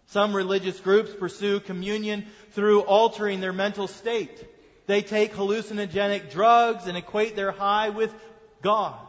Some 0.07 0.35
religious 0.35 0.77
groups 0.77 1.13
pursue 1.17 1.61
communion 1.61 2.25
through 2.51 2.81
altering 2.81 3.39
their 3.39 3.53
mental 3.53 3.87
state. 3.87 4.45
They 4.85 5.03
take 5.03 5.33
hallucinogenic 5.33 6.31
drugs 6.31 6.85
and 6.85 6.97
equate 6.97 7.37
their 7.37 7.53
high 7.53 7.91
with 7.91 8.13
God. 8.61 8.99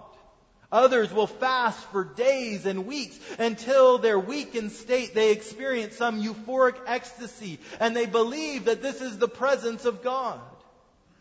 Others 0.70 1.12
will 1.12 1.26
fast 1.26 1.80
for 1.86 2.04
days 2.04 2.64
and 2.64 2.86
weeks 2.86 3.18
until 3.40 3.98
their 3.98 4.20
weakened 4.20 4.70
state 4.70 5.12
they 5.12 5.32
experience 5.32 5.96
some 5.96 6.22
euphoric 6.22 6.76
ecstasy 6.86 7.58
and 7.80 7.96
they 7.96 8.06
believe 8.06 8.66
that 8.66 8.80
this 8.80 9.00
is 9.00 9.18
the 9.18 9.26
presence 9.26 9.86
of 9.86 10.04
God. 10.04 10.38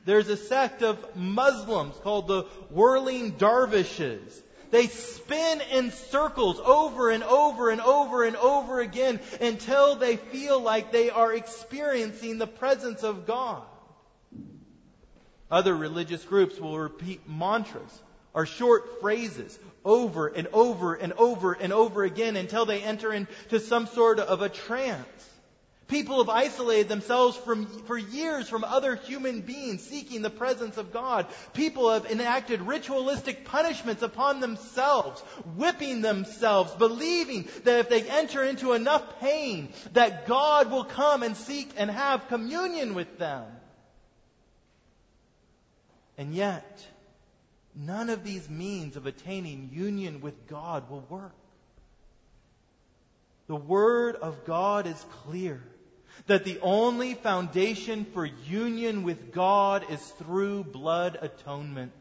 There's 0.07 0.29
a 0.29 0.37
sect 0.37 0.83
of 0.83 1.17
Muslims 1.17 1.93
called 2.01 2.29
the 2.29 2.43
whirling 2.69 3.31
dervishes. 3.31 4.41
They 4.71 4.87
spin 4.87 5.59
in 5.73 5.91
circles 5.91 6.61
over 6.63 7.09
and 7.09 7.25
over 7.25 7.71
and 7.71 7.81
over 7.81 8.23
and 8.23 8.37
over 8.37 8.79
again 8.79 9.19
until 9.41 9.95
they 9.95 10.15
feel 10.15 10.61
like 10.61 10.93
they 10.93 11.09
are 11.09 11.33
experiencing 11.33 12.37
the 12.37 12.47
presence 12.47 13.03
of 13.03 13.27
God. 13.27 13.63
Other 15.51 15.75
religious 15.75 16.23
groups 16.23 16.57
will 16.57 16.79
repeat 16.79 17.27
mantras 17.27 18.01
or 18.33 18.45
short 18.45 19.01
phrases 19.01 19.59
over 19.83 20.27
and 20.27 20.47
over 20.53 20.95
and 20.95 21.11
over 21.13 21.51
and 21.51 21.73
over 21.73 22.05
again 22.05 22.37
until 22.37 22.65
they 22.65 22.81
enter 22.81 23.11
into 23.11 23.59
some 23.59 23.87
sort 23.87 24.19
of 24.19 24.41
a 24.41 24.47
trance. 24.47 25.29
People 25.87 26.17
have 26.17 26.27
isolated 26.27 26.89
themselves 26.89 27.37
from, 27.37 27.65
for 27.83 27.97
years 27.97 28.49
from 28.49 28.65
other 28.65 28.95
human 28.95 29.39
beings 29.39 29.81
seeking 29.81 30.21
the 30.21 30.29
presence 30.29 30.75
of 30.75 30.91
God. 30.91 31.27
People 31.53 31.91
have 31.91 32.05
enacted 32.11 32.61
ritualistic 32.61 33.45
punishments 33.45 34.03
upon 34.03 34.41
themselves, 34.41 35.21
whipping 35.55 36.01
themselves, 36.01 36.73
believing 36.73 37.47
that 37.63 37.79
if 37.79 37.89
they 37.89 38.03
enter 38.03 38.43
into 38.43 38.73
enough 38.73 39.21
pain, 39.21 39.69
that 39.93 40.27
God 40.27 40.71
will 40.71 40.83
come 40.83 41.23
and 41.23 41.37
seek 41.37 41.71
and 41.77 41.89
have 41.89 42.27
communion 42.27 42.93
with 42.93 43.17
them. 43.17 43.45
And 46.17 46.33
yet, 46.33 46.85
none 47.73 48.09
of 48.09 48.25
these 48.25 48.49
means 48.49 48.97
of 48.97 49.05
attaining 49.05 49.69
union 49.71 50.19
with 50.19 50.47
God 50.47 50.89
will 50.89 51.05
work. 51.09 51.35
The 53.47 53.55
Word 53.55 54.17
of 54.17 54.43
God 54.43 54.85
is 54.85 55.05
clear 55.23 55.63
that 56.25 56.43
the 56.43 56.59
only 56.61 57.13
foundation 57.13 58.05
for 58.05 58.25
union 58.25 59.03
with 59.03 59.31
God 59.31 59.85
is 59.89 60.01
through 60.19 60.63
blood 60.63 61.17
atonement. 61.21 61.93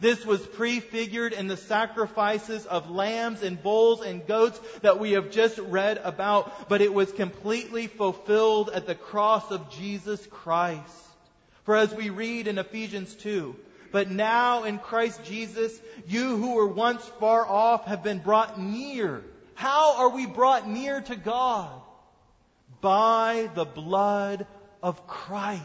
This 0.00 0.24
was 0.26 0.44
prefigured 0.46 1.32
in 1.32 1.46
the 1.46 1.56
sacrifices 1.56 2.66
of 2.66 2.90
lambs 2.90 3.42
and 3.42 3.62
bulls 3.62 4.02
and 4.02 4.26
goats 4.26 4.60
that 4.82 4.98
we 4.98 5.12
have 5.12 5.30
just 5.30 5.58
read 5.58 5.98
about, 5.98 6.68
but 6.68 6.82
it 6.82 6.92
was 6.92 7.10
completely 7.12 7.86
fulfilled 7.86 8.70
at 8.70 8.86
the 8.86 8.94
cross 8.94 9.50
of 9.50 9.70
Jesus 9.70 10.24
Christ. 10.26 10.82
For 11.64 11.76
as 11.76 11.94
we 11.94 12.10
read 12.10 12.46
in 12.46 12.58
Ephesians 12.58 13.14
2, 13.14 13.56
but 13.90 14.10
now 14.10 14.64
in 14.64 14.78
Christ 14.78 15.24
Jesus, 15.24 15.80
you 16.06 16.36
who 16.36 16.54
were 16.54 16.66
once 16.66 17.04
far 17.18 17.46
off 17.46 17.86
have 17.86 18.02
been 18.02 18.18
brought 18.18 18.60
near. 18.60 19.22
How 19.54 19.96
are 19.96 20.10
we 20.10 20.26
brought 20.26 20.68
near 20.68 21.00
to 21.00 21.16
God? 21.16 21.80
By 22.80 23.50
the 23.54 23.64
blood 23.64 24.46
of 24.82 25.06
Christ. 25.06 25.62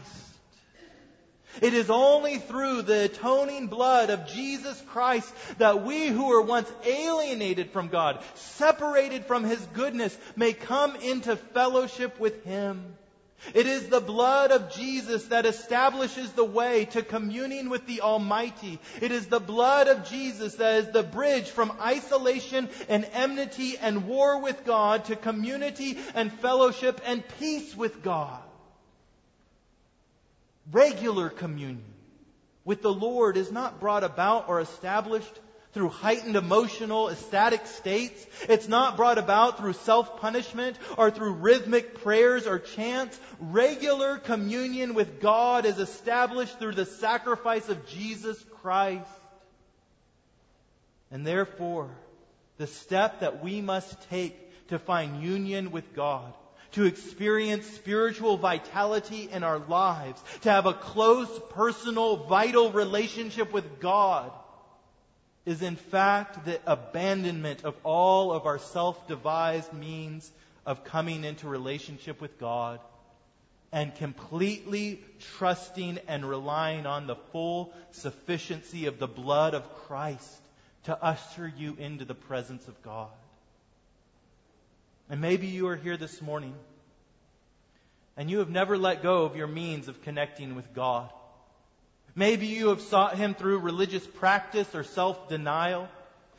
It 1.60 1.74
is 1.74 1.90
only 1.90 2.38
through 2.38 2.82
the 2.82 3.04
atoning 3.04 3.66
blood 3.66 4.08
of 4.08 4.26
Jesus 4.26 4.80
Christ 4.88 5.32
that 5.58 5.84
we 5.84 6.08
who 6.08 6.28
were 6.28 6.40
once 6.40 6.72
alienated 6.84 7.70
from 7.70 7.88
God, 7.88 8.22
separated 8.34 9.26
from 9.26 9.44
His 9.44 9.60
goodness, 9.74 10.16
may 10.34 10.54
come 10.54 10.96
into 10.96 11.36
fellowship 11.36 12.18
with 12.18 12.44
Him. 12.44 12.96
It 13.54 13.66
is 13.66 13.88
the 13.88 14.00
blood 14.00 14.52
of 14.52 14.72
Jesus 14.72 15.26
that 15.26 15.46
establishes 15.46 16.32
the 16.32 16.44
way 16.44 16.84
to 16.86 17.02
communing 17.02 17.68
with 17.68 17.86
the 17.86 18.00
Almighty. 18.00 18.78
It 19.00 19.10
is 19.10 19.26
the 19.26 19.40
blood 19.40 19.88
of 19.88 20.08
Jesus 20.08 20.54
that 20.56 20.76
is 20.76 20.90
the 20.90 21.02
bridge 21.02 21.50
from 21.50 21.72
isolation 21.80 22.68
and 22.88 23.04
enmity 23.12 23.76
and 23.78 24.06
war 24.06 24.40
with 24.40 24.64
God 24.64 25.06
to 25.06 25.16
community 25.16 25.98
and 26.14 26.32
fellowship 26.32 27.00
and 27.04 27.24
peace 27.40 27.76
with 27.76 28.02
God. 28.02 28.40
Regular 30.70 31.28
communion 31.28 31.82
with 32.64 32.82
the 32.82 32.92
Lord 32.92 33.36
is 33.36 33.50
not 33.50 33.80
brought 33.80 34.04
about 34.04 34.48
or 34.48 34.60
established 34.60 35.40
through 35.72 35.88
heightened 35.88 36.36
emotional, 36.36 37.08
ecstatic 37.08 37.66
states. 37.66 38.26
It's 38.48 38.68
not 38.68 38.96
brought 38.96 39.18
about 39.18 39.58
through 39.58 39.72
self-punishment 39.72 40.76
or 40.98 41.10
through 41.10 41.34
rhythmic 41.34 42.02
prayers 42.02 42.46
or 42.46 42.58
chants. 42.58 43.18
Regular 43.40 44.18
communion 44.18 44.94
with 44.94 45.20
God 45.20 45.64
is 45.64 45.78
established 45.78 46.58
through 46.58 46.74
the 46.74 46.86
sacrifice 46.86 47.68
of 47.68 47.86
Jesus 47.86 48.42
Christ. 48.60 49.08
And 51.10 51.26
therefore, 51.26 51.90
the 52.58 52.66
step 52.66 53.20
that 53.20 53.42
we 53.42 53.60
must 53.60 54.10
take 54.10 54.68
to 54.68 54.78
find 54.78 55.22
union 55.22 55.70
with 55.70 55.94
God 55.94 56.32
to 56.72 56.84
experience 56.84 57.66
spiritual 57.66 58.38
vitality 58.38 59.28
in 59.30 59.44
our 59.44 59.58
lives, 59.58 60.22
to 60.40 60.50
have 60.50 60.66
a 60.66 60.72
close, 60.72 61.28
personal, 61.50 62.16
vital 62.16 62.72
relationship 62.72 63.52
with 63.52 63.78
God, 63.78 64.32
is 65.44 65.62
in 65.62 65.76
fact 65.76 66.44
the 66.44 66.60
abandonment 66.66 67.64
of 67.64 67.74
all 67.82 68.32
of 68.32 68.46
our 68.46 68.58
self-devised 68.58 69.72
means 69.72 70.30
of 70.64 70.84
coming 70.84 71.24
into 71.24 71.48
relationship 71.48 72.20
with 72.20 72.38
God 72.38 72.78
and 73.72 73.94
completely 73.96 75.02
trusting 75.38 75.98
and 76.06 76.28
relying 76.28 76.86
on 76.86 77.06
the 77.06 77.16
full 77.16 77.72
sufficiency 77.90 78.86
of 78.86 78.98
the 78.98 79.08
blood 79.08 79.54
of 79.54 79.74
Christ 79.86 80.40
to 80.84 81.02
usher 81.02 81.50
you 81.56 81.76
into 81.78 82.04
the 82.04 82.14
presence 82.14 82.68
of 82.68 82.80
God. 82.82 83.08
And 85.08 85.20
maybe 85.20 85.46
you 85.46 85.68
are 85.68 85.76
here 85.76 85.96
this 85.96 86.20
morning 86.22 86.54
and 88.16 88.30
you 88.30 88.38
have 88.38 88.50
never 88.50 88.76
let 88.76 89.02
go 89.02 89.24
of 89.24 89.36
your 89.36 89.46
means 89.46 89.88
of 89.88 90.02
connecting 90.02 90.54
with 90.54 90.72
God. 90.74 91.10
Maybe 92.14 92.46
you 92.46 92.68
have 92.68 92.80
sought 92.82 93.16
Him 93.16 93.34
through 93.34 93.60
religious 93.60 94.06
practice 94.06 94.74
or 94.74 94.84
self-denial. 94.84 95.88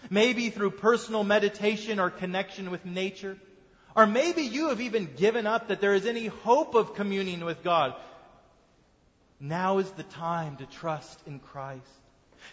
Maybe 0.10 0.50
through 0.50 0.72
personal 0.72 1.24
meditation 1.24 2.00
or 2.00 2.10
connection 2.10 2.70
with 2.72 2.86
nature. 2.86 3.38
Or 3.96 4.06
maybe 4.06 4.44
you 4.44 4.70
have 4.70 4.82
even 4.82 5.14
given 5.16 5.48
up 5.48 5.68
that 5.68 5.82
there 5.82 5.94
is 5.94 6.06
any 6.06 6.28
hope 6.28 6.76
of 6.76 6.96
communing 6.96 7.46
with 7.46 7.64
God. 7.64 7.96
Now 9.40 9.80
is 9.80 9.90
the 9.92 10.04
time 10.04 10.58
to 10.58 10.66
trust 10.66 11.20
in 11.28 11.40
Christ. 11.40 11.82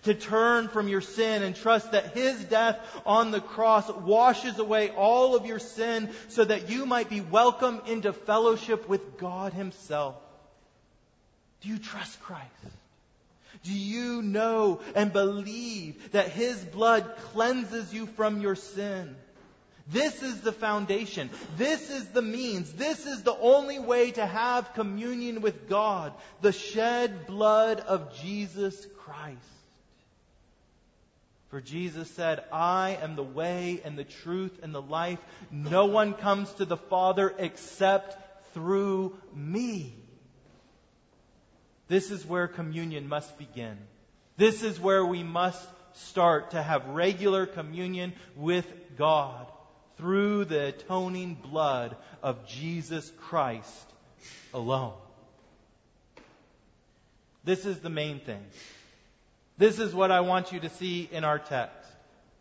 To 0.02 0.14
turn 0.14 0.68
from 0.68 0.88
your 0.88 1.00
sin 1.00 1.42
and 1.42 1.54
trust 1.54 1.92
that 1.92 2.14
His 2.14 2.44
death 2.44 2.78
on 3.04 3.32
the 3.32 3.40
cross 3.40 3.90
washes 3.90 4.58
away 4.58 4.90
all 4.90 5.34
of 5.34 5.46
your 5.46 5.58
sin 5.58 6.10
so 6.28 6.44
that 6.44 6.70
you 6.70 6.86
might 6.86 7.10
be 7.10 7.20
welcomed 7.20 7.82
into 7.88 8.12
fellowship 8.12 8.88
with 8.88 9.18
God 9.18 9.52
Himself. 9.52 10.14
Do 11.60 11.68
you 11.68 11.78
trust 11.78 12.20
Christ? 12.22 12.46
Do 13.62 13.72
you 13.72 14.22
know 14.22 14.80
and 14.94 15.12
believe 15.12 16.12
that 16.12 16.28
His 16.28 16.64
blood 16.64 17.16
cleanses 17.32 17.92
you 17.92 18.06
from 18.06 18.40
your 18.40 18.54
sin? 18.54 19.16
This 19.88 20.22
is 20.22 20.40
the 20.40 20.52
foundation. 20.52 21.30
This 21.56 21.90
is 21.90 22.08
the 22.08 22.22
means. 22.22 22.72
This 22.72 23.06
is 23.06 23.22
the 23.22 23.36
only 23.36 23.78
way 23.80 24.12
to 24.12 24.24
have 24.24 24.72
communion 24.74 25.40
with 25.40 25.68
God. 25.68 26.12
The 26.42 26.52
shed 26.52 27.26
blood 27.26 27.80
of 27.80 28.14
Jesus 28.22 28.86
Christ. 28.98 29.36
For 31.48 31.60
Jesus 31.60 32.08
said, 32.12 32.44
I 32.52 32.98
am 33.02 33.16
the 33.16 33.24
way 33.24 33.80
and 33.84 33.98
the 33.98 34.04
truth 34.04 34.60
and 34.62 34.72
the 34.72 34.80
life. 34.80 35.18
No 35.50 35.86
one 35.86 36.14
comes 36.14 36.52
to 36.54 36.64
the 36.64 36.76
Father 36.76 37.34
except 37.36 38.54
through 38.54 39.18
me. 39.34 39.92
This 41.90 42.12
is 42.12 42.24
where 42.24 42.46
communion 42.46 43.08
must 43.08 43.36
begin. 43.36 43.76
This 44.36 44.62
is 44.62 44.78
where 44.78 45.04
we 45.04 45.24
must 45.24 45.60
start 45.94 46.52
to 46.52 46.62
have 46.62 46.86
regular 46.86 47.46
communion 47.46 48.12
with 48.36 48.64
God 48.96 49.50
through 49.96 50.44
the 50.44 50.68
atoning 50.68 51.34
blood 51.34 51.96
of 52.22 52.46
Jesus 52.46 53.10
Christ 53.22 53.92
alone. 54.54 54.92
This 57.42 57.66
is 57.66 57.80
the 57.80 57.90
main 57.90 58.20
thing. 58.20 58.44
This 59.58 59.80
is 59.80 59.92
what 59.92 60.12
I 60.12 60.20
want 60.20 60.52
you 60.52 60.60
to 60.60 60.68
see 60.68 61.08
in 61.10 61.24
our 61.24 61.40
text. 61.40 61.90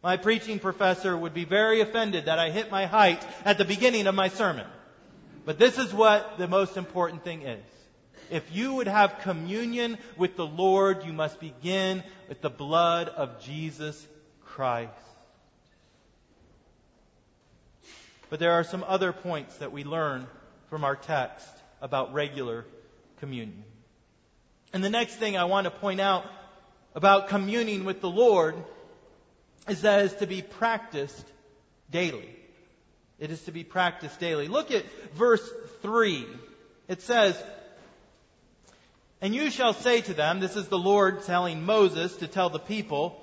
My 0.03 0.17
preaching 0.17 0.59
professor 0.59 1.17
would 1.17 1.33
be 1.33 1.45
very 1.45 1.81
offended 1.81 2.25
that 2.25 2.37
I 2.37 2.51
hit 2.51 2.69
my 2.69 2.85
height 2.85 3.25
at 3.45 3.57
the 3.57 3.65
beginning 3.65 4.05
of 4.05 4.13
my 4.13 4.27
sermon. 4.27 4.67
But 5.43 5.57
this 5.57 5.79
is 5.79 5.91
what 5.91 6.37
the 6.37 6.47
most 6.47 6.77
important 6.77 7.23
thing 7.23 7.41
is. 7.41 7.78
If 8.31 8.55
you 8.55 8.75
would 8.75 8.87
have 8.87 9.19
communion 9.19 9.97
with 10.17 10.35
the 10.35 10.45
Lord, 10.45 11.05
you 11.05 11.13
must 11.13 11.39
begin 11.39 12.03
with 12.27 12.41
the 12.41 12.49
blood 12.49 13.09
of 13.09 13.41
Jesus 13.41 14.05
Christ. 14.45 14.93
But 18.29 18.39
there 18.39 18.53
are 18.53 18.63
some 18.63 18.83
other 18.87 19.11
points 19.11 19.57
that 19.57 19.71
we 19.71 19.83
learn 19.83 20.27
from 20.69 20.83
our 20.83 20.95
text 20.95 21.47
about 21.81 22.13
regular 22.13 22.65
communion. 23.19 23.63
And 24.71 24.83
the 24.83 24.89
next 24.89 25.15
thing 25.15 25.35
I 25.35 25.45
want 25.45 25.65
to 25.65 25.71
point 25.71 25.99
out 25.99 26.25
about 26.93 27.29
communing 27.29 27.85
with 27.85 28.01
the 28.01 28.09
Lord 28.09 28.55
is 29.67 29.81
that 29.81 29.99
it 29.99 30.05
is 30.05 30.13
to 30.15 30.27
be 30.27 30.41
practiced 30.41 31.25
daily. 31.89 32.29
It 33.19 33.31
is 33.31 33.41
to 33.43 33.51
be 33.51 33.63
practiced 33.63 34.19
daily. 34.19 34.47
Look 34.47 34.71
at 34.71 34.85
verse 35.13 35.47
3. 35.81 36.25
It 36.87 37.01
says, 37.01 37.41
and 39.21 39.35
you 39.35 39.49
shall 39.51 39.73
say 39.73 40.01
to 40.01 40.13
them, 40.13 40.39
this 40.39 40.55
is 40.55 40.67
the 40.67 40.77
Lord 40.77 41.23
telling 41.23 41.65
Moses 41.65 42.15
to 42.17 42.27
tell 42.27 42.49
the 42.49 42.59
people, 42.59 43.21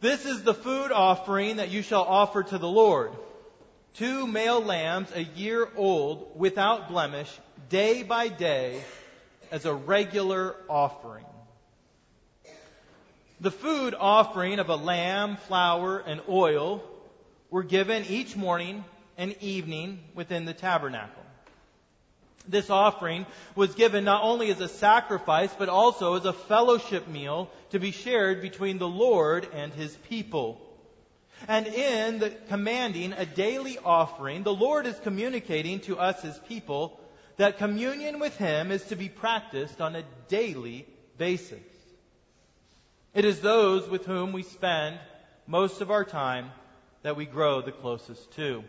this 0.00 0.26
is 0.26 0.42
the 0.42 0.54
food 0.54 0.92
offering 0.92 1.56
that 1.56 1.70
you 1.70 1.82
shall 1.82 2.02
offer 2.02 2.42
to 2.42 2.58
the 2.58 2.68
Lord. 2.68 3.12
Two 3.94 4.26
male 4.26 4.60
lambs, 4.60 5.10
a 5.14 5.22
year 5.22 5.68
old, 5.76 6.32
without 6.34 6.88
blemish, 6.88 7.30
day 7.68 8.02
by 8.02 8.28
day, 8.28 8.82
as 9.50 9.64
a 9.64 9.74
regular 9.74 10.56
offering. 10.68 11.24
The 13.40 13.50
food 13.50 13.94
offering 13.98 14.58
of 14.58 14.68
a 14.68 14.76
lamb, 14.76 15.36
flour, 15.36 15.98
and 15.98 16.20
oil 16.28 16.82
were 17.50 17.62
given 17.62 18.04
each 18.06 18.34
morning 18.34 18.84
and 19.18 19.36
evening 19.40 20.00
within 20.14 20.44
the 20.46 20.54
tabernacle. 20.54 21.21
This 22.48 22.70
offering 22.70 23.26
was 23.54 23.74
given 23.74 24.04
not 24.04 24.24
only 24.24 24.50
as 24.50 24.60
a 24.60 24.68
sacrifice, 24.68 25.54
but 25.56 25.68
also 25.68 26.14
as 26.14 26.24
a 26.24 26.32
fellowship 26.32 27.08
meal 27.08 27.50
to 27.70 27.78
be 27.78 27.90
shared 27.90 28.42
between 28.42 28.78
the 28.78 28.88
Lord 28.88 29.48
and 29.52 29.72
His 29.72 29.94
people. 30.08 30.60
And 31.48 31.66
in 31.66 32.18
the 32.18 32.30
commanding 32.48 33.12
a 33.12 33.26
daily 33.26 33.78
offering, 33.78 34.42
the 34.42 34.54
Lord 34.54 34.86
is 34.86 34.98
communicating 35.00 35.80
to 35.80 35.98
us, 35.98 36.22
His 36.22 36.38
people, 36.48 37.00
that 37.36 37.58
communion 37.58 38.18
with 38.18 38.36
Him 38.36 38.70
is 38.70 38.84
to 38.84 38.96
be 38.96 39.08
practiced 39.08 39.80
on 39.80 39.96
a 39.96 40.04
daily 40.28 40.86
basis. 41.18 41.58
It 43.14 43.24
is 43.24 43.40
those 43.40 43.88
with 43.88 44.06
whom 44.06 44.32
we 44.32 44.42
spend 44.42 44.98
most 45.46 45.80
of 45.80 45.90
our 45.90 46.04
time 46.04 46.50
that 47.02 47.16
we 47.16 47.26
grow 47.26 47.60
the 47.60 47.72
closest 47.72 48.30
to. 48.32 48.64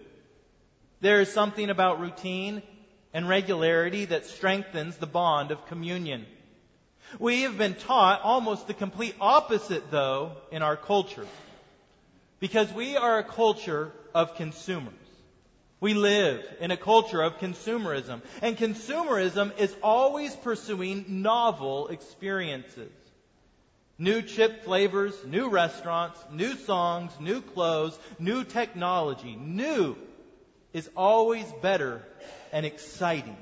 There 1.02 1.22
is 1.22 1.32
something 1.32 1.70
about 1.70 2.00
routine 2.00 2.62
and 3.14 3.30
regularity 3.30 4.06
that 4.06 4.26
strengthens 4.26 4.98
the 4.98 5.08
bond 5.08 5.52
of 5.52 5.66
communion. 5.68 6.26
We 7.20 7.44
have 7.44 7.58
been 7.58 7.76
taught 7.76 8.22
almost 8.24 8.68
the 8.68 8.74
complete 8.74 9.16
opposite, 9.22 9.92
though, 9.92 10.32
in 10.52 10.64
our 10.64 10.76
culture. 10.76 11.28
Because 12.40 12.72
we 12.74 12.98
are 12.98 13.20
a 13.20 13.24
culture 13.24 13.92
of 14.14 14.36
consumers. 14.36 14.94
We 15.80 15.94
live 15.94 16.44
in 16.60 16.72
a 16.72 16.78
culture 16.78 17.22
of 17.22 17.40
consumerism. 17.40 18.22
And 18.42 18.58
consumerism 18.58 19.58
is 19.60 19.76
always 19.84 20.36
pursuing 20.36 21.22
novel 21.22 21.90
experiences. 21.90 22.92
New 24.00 24.22
chip 24.22 24.64
flavors, 24.64 25.14
new 25.26 25.50
restaurants, 25.50 26.20
new 26.32 26.56
songs, 26.56 27.12
new 27.20 27.42
clothes, 27.42 27.98
new 28.18 28.44
technology. 28.44 29.36
New 29.36 29.96
is 30.74 30.90
always 30.98 31.46
better 31.62 32.02
and 32.52 32.66
exciting. 32.66 33.38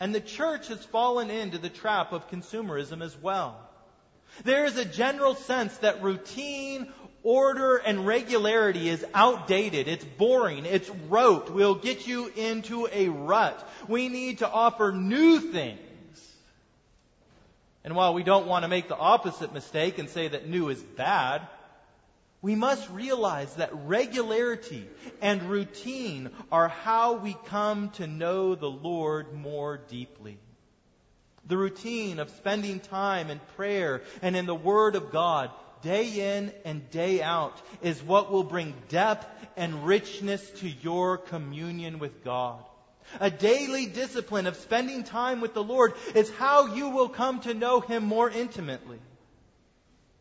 And 0.00 0.14
the 0.14 0.20
church 0.20 0.68
has 0.68 0.84
fallen 0.86 1.30
into 1.30 1.58
the 1.58 1.68
trap 1.68 2.12
of 2.12 2.28
consumerism 2.28 3.02
as 3.02 3.16
well. 3.16 3.56
There 4.44 4.64
is 4.64 4.76
a 4.76 4.84
general 4.84 5.34
sense 5.34 5.76
that 5.78 6.02
routine, 6.02 6.92
order, 7.22 7.76
and 7.76 8.06
regularity 8.06 8.88
is 8.88 9.04
outdated. 9.14 9.86
It's 9.86 10.04
boring. 10.04 10.66
It's 10.66 10.90
rote. 11.08 11.50
We'll 11.50 11.76
get 11.76 12.06
you 12.06 12.32
into 12.34 12.88
a 12.92 13.08
rut. 13.08 13.68
We 13.88 14.08
need 14.08 14.38
to 14.38 14.50
offer 14.50 14.90
new 14.90 15.38
things. 15.38 15.78
And 17.84 17.94
while 17.94 18.14
we 18.14 18.22
don't 18.22 18.46
want 18.46 18.62
to 18.62 18.68
make 18.68 18.88
the 18.88 18.96
opposite 18.96 19.52
mistake 19.52 19.98
and 19.98 20.08
say 20.08 20.28
that 20.28 20.48
new 20.48 20.68
is 20.68 20.80
bad, 20.80 21.46
we 22.42 22.56
must 22.56 22.90
realize 22.90 23.54
that 23.54 23.70
regularity 23.86 24.88
and 25.20 25.42
routine 25.44 26.30
are 26.50 26.68
how 26.68 27.14
we 27.14 27.36
come 27.46 27.90
to 27.90 28.06
know 28.08 28.56
the 28.56 28.70
Lord 28.70 29.32
more 29.32 29.80
deeply. 29.88 30.38
The 31.46 31.56
routine 31.56 32.18
of 32.18 32.30
spending 32.30 32.80
time 32.80 33.30
in 33.30 33.40
prayer 33.56 34.02
and 34.22 34.36
in 34.36 34.46
the 34.46 34.54
Word 34.54 34.96
of 34.96 35.12
God 35.12 35.50
day 35.82 36.36
in 36.36 36.52
and 36.64 36.88
day 36.90 37.22
out 37.22 37.60
is 37.80 38.02
what 38.02 38.32
will 38.32 38.44
bring 38.44 38.74
depth 38.88 39.26
and 39.56 39.86
richness 39.86 40.48
to 40.60 40.68
your 40.68 41.18
communion 41.18 42.00
with 42.00 42.24
God. 42.24 42.60
A 43.20 43.30
daily 43.30 43.86
discipline 43.86 44.46
of 44.46 44.56
spending 44.56 45.04
time 45.04 45.40
with 45.40 45.54
the 45.54 45.62
Lord 45.62 45.94
is 46.14 46.30
how 46.30 46.74
you 46.74 46.90
will 46.90 47.08
come 47.08 47.40
to 47.40 47.54
know 47.54 47.80
Him 47.80 48.04
more 48.04 48.30
intimately. 48.30 48.98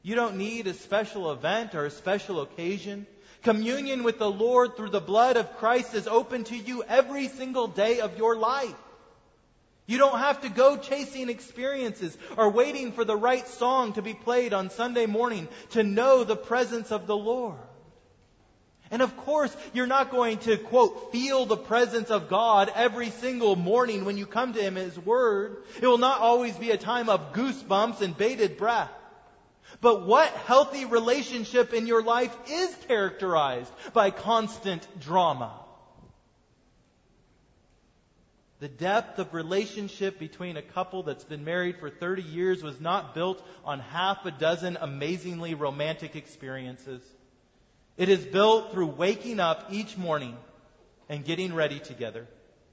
You 0.03 0.15
don't 0.15 0.37
need 0.37 0.67
a 0.67 0.73
special 0.73 1.31
event 1.31 1.75
or 1.75 1.85
a 1.85 1.91
special 1.91 2.41
occasion. 2.41 3.05
Communion 3.43 4.03
with 4.03 4.19
the 4.19 4.29
Lord 4.29 4.75
through 4.75 4.89
the 4.89 5.01
blood 5.01 5.37
of 5.37 5.57
Christ 5.57 5.93
is 5.93 6.07
open 6.07 6.43
to 6.45 6.55
you 6.55 6.83
every 6.83 7.27
single 7.27 7.67
day 7.67 7.99
of 7.99 8.17
your 8.17 8.35
life. 8.35 8.75
You 9.87 9.97
don't 9.97 10.19
have 10.19 10.41
to 10.41 10.49
go 10.49 10.77
chasing 10.77 11.29
experiences 11.29 12.17
or 12.37 12.49
waiting 12.49 12.93
for 12.93 13.03
the 13.03 13.15
right 13.15 13.47
song 13.47 13.93
to 13.93 14.01
be 14.01 14.13
played 14.13 14.53
on 14.53 14.69
Sunday 14.69 15.05
morning 15.05 15.47
to 15.71 15.83
know 15.83 16.23
the 16.23 16.35
presence 16.35 16.91
of 16.91 17.07
the 17.07 17.17
Lord. 17.17 17.59
And 18.89 19.01
of 19.01 19.15
course, 19.17 19.55
you're 19.73 19.87
not 19.87 20.11
going 20.11 20.37
to, 20.39 20.57
quote, 20.57 21.11
feel 21.11 21.45
the 21.45 21.57
presence 21.57 22.09
of 22.11 22.29
God 22.29 22.71
every 22.75 23.09
single 23.09 23.55
morning 23.55 24.05
when 24.05 24.17
you 24.17 24.25
come 24.25 24.53
to 24.53 24.61
Him 24.61 24.75
His 24.75 24.97
Word. 24.99 25.57
It 25.81 25.87
will 25.87 25.97
not 25.97 26.19
always 26.19 26.55
be 26.57 26.71
a 26.71 26.77
time 26.77 27.07
of 27.07 27.33
goosebumps 27.33 28.01
and 28.01 28.17
bated 28.17 28.57
breath. 28.57 28.91
But 29.79 30.05
what 30.05 30.29
healthy 30.29 30.85
relationship 30.85 31.73
in 31.73 31.87
your 31.87 32.03
life 32.03 32.35
is 32.49 32.75
characterized 32.87 33.71
by 33.93 34.11
constant 34.11 34.85
drama? 34.99 35.53
The 38.59 38.67
depth 38.67 39.17
of 39.17 39.33
relationship 39.33 40.19
between 40.19 40.55
a 40.55 40.61
couple 40.61 41.01
that's 41.01 41.23
been 41.23 41.43
married 41.43 41.77
for 41.79 41.89
30 41.89 42.21
years 42.21 42.61
was 42.61 42.79
not 42.79 43.15
built 43.15 43.43
on 43.65 43.79
half 43.79 44.23
a 44.25 44.31
dozen 44.31 44.77
amazingly 44.79 45.55
romantic 45.55 46.15
experiences. 46.15 47.01
It 47.97 48.07
is 48.07 48.23
built 48.23 48.71
through 48.71 48.87
waking 48.87 49.39
up 49.39 49.67
each 49.71 49.97
morning 49.97 50.37
and 51.09 51.25
getting 51.25 51.55
ready 51.55 51.79
together, 51.79 52.27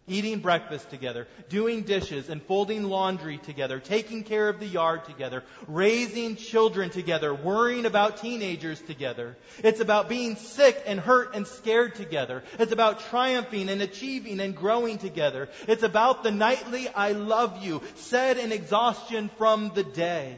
eating 0.09 0.41
breakfast 0.41 0.91
together, 0.91 1.27
doing 1.49 1.83
dishes 1.83 2.29
and 2.29 2.43
folding 2.43 2.85
laundry 2.85 3.39
together, 3.39 3.79
taking 3.79 4.25
care 4.25 4.49
of 4.49 4.61
the 4.61 4.67
yard 4.67 5.05
together, 5.05 5.45
raising 5.67 6.37
children 6.37 6.91
together, 6.91 7.35
worrying 7.35 7.87
about 7.87 8.19
teenagers 8.19 8.81
together. 8.83 9.37
It's 9.63 9.81
about 9.81 10.09
being 10.09 10.37
sick 10.37 10.83
and 10.87 10.99
hurt 10.99 11.35
and 11.35 11.47
scared 11.47 11.95
together. 11.95 12.43
It's 12.59 12.73
about 12.73 13.01
triumphing 13.11 13.69
and 13.69 13.83
achieving 13.83 14.41
and 14.41 14.57
growing 14.57 14.99
together. 14.99 15.49
It's 15.67 15.83
about 15.83 16.23
the 16.23 16.31
nightly 16.31 16.89
I 16.89 17.13
love 17.13 17.63
you 17.63 17.83
said 17.97 18.39
in 18.39 18.53
exhaustion 18.53 19.31
from 19.39 19.73
the 19.75 19.85
day. 19.85 20.37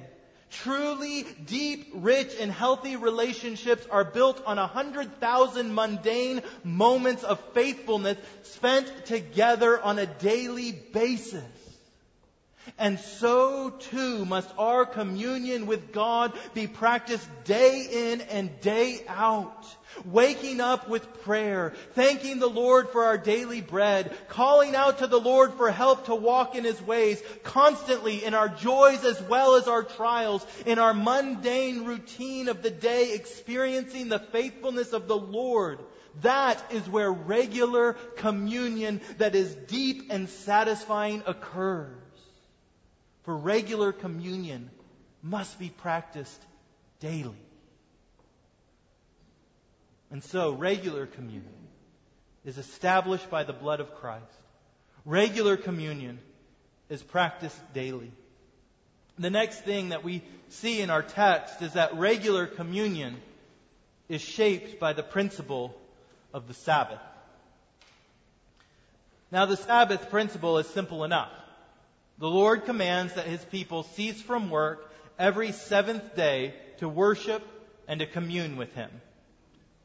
Truly 0.50 1.24
deep, 1.46 1.92
rich, 1.94 2.34
and 2.38 2.50
healthy 2.50 2.96
relationships 2.96 3.86
are 3.90 4.04
built 4.04 4.42
on 4.44 4.58
a 4.58 4.66
hundred 4.66 5.20
thousand 5.20 5.72
mundane 5.74 6.42
moments 6.64 7.22
of 7.22 7.40
faithfulness 7.54 8.18
spent 8.42 9.06
together 9.06 9.80
on 9.80 9.98
a 9.98 10.06
daily 10.06 10.72
basis. 10.72 11.44
And 12.78 12.98
so 12.98 13.70
too 13.70 14.24
must 14.24 14.50
our 14.58 14.86
communion 14.86 15.66
with 15.66 15.92
God 15.92 16.32
be 16.54 16.66
practiced 16.66 17.28
day 17.44 18.10
in 18.10 18.20
and 18.22 18.60
day 18.60 19.04
out. 19.08 19.66
Waking 20.04 20.60
up 20.60 20.88
with 20.88 21.22
prayer, 21.24 21.74
thanking 21.94 22.38
the 22.38 22.48
Lord 22.48 22.90
for 22.90 23.04
our 23.04 23.18
daily 23.18 23.60
bread, 23.60 24.16
calling 24.28 24.76
out 24.76 24.98
to 24.98 25.08
the 25.08 25.20
Lord 25.20 25.54
for 25.54 25.70
help 25.70 26.06
to 26.06 26.14
walk 26.14 26.54
in 26.54 26.62
His 26.62 26.80
ways, 26.80 27.20
constantly 27.42 28.24
in 28.24 28.32
our 28.34 28.48
joys 28.48 29.04
as 29.04 29.20
well 29.22 29.56
as 29.56 29.66
our 29.66 29.82
trials, 29.82 30.46
in 30.64 30.78
our 30.78 30.94
mundane 30.94 31.84
routine 31.84 32.48
of 32.48 32.62
the 32.62 32.70
day, 32.70 33.14
experiencing 33.14 34.08
the 34.08 34.20
faithfulness 34.20 34.92
of 34.92 35.08
the 35.08 35.18
Lord. 35.18 35.80
That 36.22 36.62
is 36.70 36.88
where 36.88 37.10
regular 37.12 37.94
communion 38.16 39.00
that 39.18 39.34
is 39.34 39.54
deep 39.54 40.10
and 40.10 40.28
satisfying 40.28 41.22
occurs. 41.26 41.96
For 43.22 43.36
regular 43.36 43.92
communion 43.92 44.70
must 45.22 45.58
be 45.58 45.68
practiced 45.68 46.40
daily. 47.00 47.36
And 50.10 50.24
so, 50.24 50.52
regular 50.52 51.06
communion 51.06 51.54
is 52.44 52.58
established 52.58 53.30
by 53.30 53.44
the 53.44 53.52
blood 53.52 53.80
of 53.80 53.94
Christ. 53.96 54.24
Regular 55.04 55.56
communion 55.56 56.18
is 56.88 57.02
practiced 57.02 57.58
daily. 57.72 58.10
The 59.18 59.30
next 59.30 59.64
thing 59.64 59.90
that 59.90 60.02
we 60.02 60.22
see 60.48 60.80
in 60.80 60.90
our 60.90 61.02
text 61.02 61.62
is 61.62 61.74
that 61.74 61.96
regular 61.96 62.46
communion 62.46 63.16
is 64.08 64.20
shaped 64.20 64.80
by 64.80 64.92
the 64.92 65.02
principle 65.02 65.76
of 66.34 66.48
the 66.48 66.54
Sabbath. 66.54 66.98
Now, 69.30 69.46
the 69.46 69.56
Sabbath 69.56 70.10
principle 70.10 70.58
is 70.58 70.66
simple 70.68 71.04
enough. 71.04 71.30
The 72.20 72.28
Lord 72.28 72.66
commands 72.66 73.14
that 73.14 73.26
his 73.26 73.42
people 73.46 73.82
cease 73.82 74.20
from 74.20 74.50
work 74.50 74.92
every 75.18 75.52
seventh 75.52 76.14
day 76.14 76.54
to 76.76 76.86
worship 76.86 77.42
and 77.88 78.00
to 78.00 78.06
commune 78.06 78.58
with 78.58 78.74
him. 78.74 78.90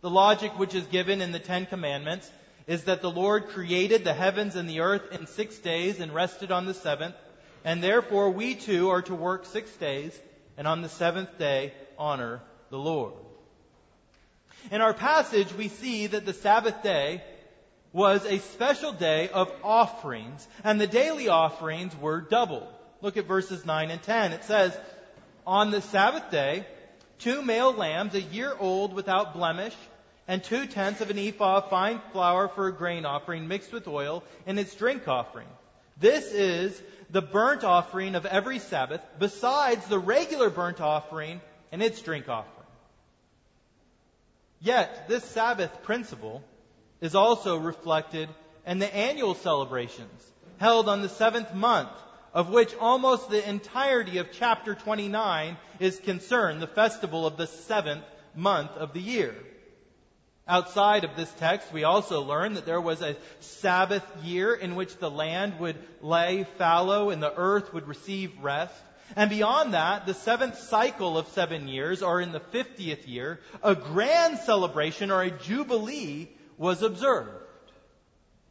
The 0.02 0.10
logic 0.10 0.60
which 0.60 0.76
is 0.76 0.86
given 0.88 1.22
in 1.22 1.32
the 1.32 1.40
Ten 1.40 1.66
Commandments 1.66 2.30
is 2.68 2.84
that 2.84 3.02
the 3.02 3.10
Lord 3.10 3.48
created 3.48 4.04
the 4.04 4.14
heavens 4.14 4.58
and 4.58 4.70
the 4.70 4.82
earth 4.82 5.14
in 5.14 5.28
six 5.28 5.58
days 5.60 6.02
and 6.02 6.14
rested 6.14 6.52
on 6.52 6.66
the 6.66 6.74
seventh, 6.74 7.16
and 7.64 7.82
therefore 7.82 8.30
we 8.32 8.56
too 8.56 8.90
are 8.90 9.02
to 9.04 9.16
work 9.16 9.46
six 9.46 9.72
days 9.78 10.20
and 10.58 10.68
on 10.68 10.82
the 10.82 10.90
seventh 10.90 11.38
day 11.40 11.74
honor 11.98 12.42
the 12.70 12.78
Lord. 12.78 13.14
In 14.72 14.82
our 14.82 14.94
passage, 14.94 15.54
we 15.54 15.70
see 15.70 16.08
that 16.08 16.26
the 16.26 16.34
Sabbath 16.34 16.84
day 16.84 17.24
was 17.96 18.26
a 18.26 18.40
special 18.40 18.92
day 18.92 19.30
of 19.30 19.50
offerings, 19.64 20.46
and 20.66 20.82
the 20.82 20.86
daily 20.86 21.30
offerings 21.30 21.96
were 21.96 22.20
doubled. 22.20 22.68
Look 23.02 23.16
at 23.16 23.26
verses 23.26 23.66
9 23.66 23.90
and 23.90 24.04
10. 24.04 24.34
It 24.34 24.44
says, 24.44 24.78
On 25.48 25.72
the 25.72 25.80
Sabbath 25.80 26.30
day, 26.30 26.68
two 27.20 27.42
male 27.42 27.72
lambs, 27.72 28.14
a 28.14 28.20
year 28.20 28.54
old 28.60 28.94
without 28.94 29.34
blemish, 29.34 29.74
and 30.28 30.44
two 30.44 30.66
tenths 30.66 31.00
of 31.00 31.10
an 31.10 31.18
ephah 31.18 31.60
of 31.60 31.70
fine 31.70 32.02
flour 32.12 32.50
for 32.50 32.68
a 32.68 32.74
grain 32.74 33.06
offering 33.06 33.48
mixed 33.48 33.72
with 33.72 33.88
oil 33.88 34.26
and 34.46 34.60
its 34.60 34.76
drink 34.76 35.08
offering. 35.08 35.48
This 35.98 36.34
is 36.34 36.82
the 37.12 37.22
burnt 37.22 37.64
offering 37.64 38.16
of 38.16 38.26
every 38.26 38.60
Sabbath, 38.60 39.00
besides 39.20 39.88
the 39.88 40.00
regular 40.00 40.50
burnt 40.50 40.82
offering 40.82 41.40
and 41.72 41.82
its 41.82 42.02
drink 42.02 42.28
offering. 42.28 42.68
Yet, 44.60 45.08
this 45.08 45.24
Sabbath 45.24 45.84
principle 45.84 46.44
is 47.06 47.16
also 47.16 47.58
reflected 47.58 48.28
in 48.66 48.80
the 48.80 48.96
annual 48.96 49.36
celebrations 49.36 50.32
held 50.58 50.90
on 50.90 51.02
the 51.02 51.10
seventh 51.10 51.54
month, 51.54 51.90
of 52.34 52.50
which 52.50 52.76
almost 52.76 53.30
the 53.30 53.48
entirety 53.48 54.18
of 54.18 54.32
chapter 54.32 54.76
29 54.76 55.58
is 55.80 56.00
concerned, 56.00 56.62
the 56.62 56.68
festival 56.68 57.26
of 57.28 57.38
the 57.38 57.48
seventh 57.48 58.04
month 58.36 58.72
of 58.72 58.94
the 58.94 59.02
year. 59.02 59.36
Outside 60.48 61.04
of 61.04 61.16
this 61.16 61.32
text, 61.40 61.74
we 61.74 61.84
also 61.84 62.22
learn 62.22 62.54
that 62.54 62.66
there 62.66 62.82
was 62.82 63.02
a 63.02 63.18
Sabbath 63.40 64.06
year 64.24 64.54
in 64.54 64.76
which 64.76 64.98
the 64.98 65.10
land 65.10 65.60
would 65.60 65.78
lay 66.02 66.46
fallow 66.58 67.10
and 67.10 67.22
the 67.22 67.34
earth 67.36 67.74
would 67.74 67.88
receive 67.88 68.32
rest. 68.42 68.76
And 69.16 69.30
beyond 69.30 69.74
that, 69.74 70.06
the 70.06 70.14
seventh 70.14 70.58
cycle 70.58 71.18
of 71.18 71.28
seven 71.30 71.68
years, 71.68 72.02
or 72.02 72.22
in 72.22 72.32
the 72.32 72.40
fiftieth 72.40 73.08
year, 73.08 73.40
a 73.64 73.76
grand 73.76 74.40
celebration 74.40 75.12
or 75.12 75.22
a 75.22 75.32
jubilee 75.32 76.30
was 76.58 76.82
observed. 76.82 77.30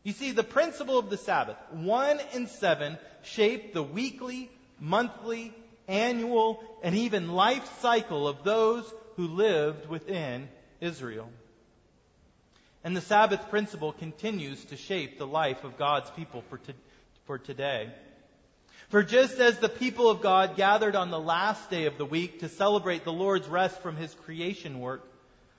You 0.03 0.13
see, 0.13 0.33
the 0.33 0.43
principle 0.43 0.99
of 0.99 1.09
the 1.09 1.17
Sabbath, 1.17 1.57
one 1.71 2.21
in 2.35 2.47
seven, 2.47 2.99
shaped 3.23 3.73
the 3.73 3.83
weekly, 3.83 4.51
monthly, 4.79 5.55
annual, 5.89 6.63
and 6.83 6.95
even 6.95 7.33
life 7.33 7.81
cycle 7.81 8.29
of 8.29 8.45
those 8.45 8.93
who 9.17 9.29
lived 9.29 9.89
within 9.89 10.49
Israel. 10.81 11.31
And 12.83 12.95
the 12.95 13.01
Sabbath 13.01 13.49
principle 13.49 13.93
continues 13.93 14.63
to 14.67 14.77
shape 14.77 15.19
the 15.19 15.27
life 15.27 15.65
of 15.65 15.79
God's 15.79 16.11
people 16.11 16.45
for, 16.51 16.59
to, 16.59 16.75
for 17.25 17.39
today. 17.39 17.91
For 18.91 19.03
just 19.03 19.39
as 19.39 19.59
the 19.59 19.71
people 19.71 20.11
of 20.11 20.21
God 20.21 20.57
gathered 20.57 20.95
on 20.95 21.11
the 21.11 21.19
last 21.19 21.71
day 21.71 21.87
of 21.87 21.97
the 21.97 22.05
week 22.05 22.41
to 22.41 22.51
celebrate 22.51 23.05
the 23.05 23.13
Lord's 23.13 23.49
rest 23.49 23.81
from 23.81 23.97
his 23.97 24.13
creation 24.13 24.81
work, 24.81 25.03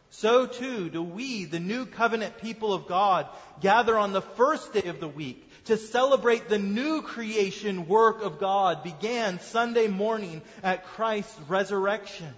so 0.10 0.46
too 0.46 0.90
do 0.90 1.04
we, 1.04 1.46
the 1.46 1.60
new 1.60 1.86
covenant 1.86 2.38
people 2.38 2.74
of 2.74 2.88
God, 2.88 3.28
gather 3.62 3.98
on 3.98 4.14
the 4.14 4.22
first 4.22 4.74
day 4.74 4.88
of 4.88 5.00
the 5.00 5.08
week 5.08 5.42
to 5.66 5.78
celebrate 5.78 6.48
the 6.48 6.60
new 6.60 7.02
creation 7.02 7.88
work 7.88 8.22
of 8.22 8.40
God 8.40 8.84
began 8.84 9.40
Sunday 9.40 9.88
morning 9.88 10.42
at 10.64 10.86
Christ's 10.86 11.40
resurrection. 11.48 12.34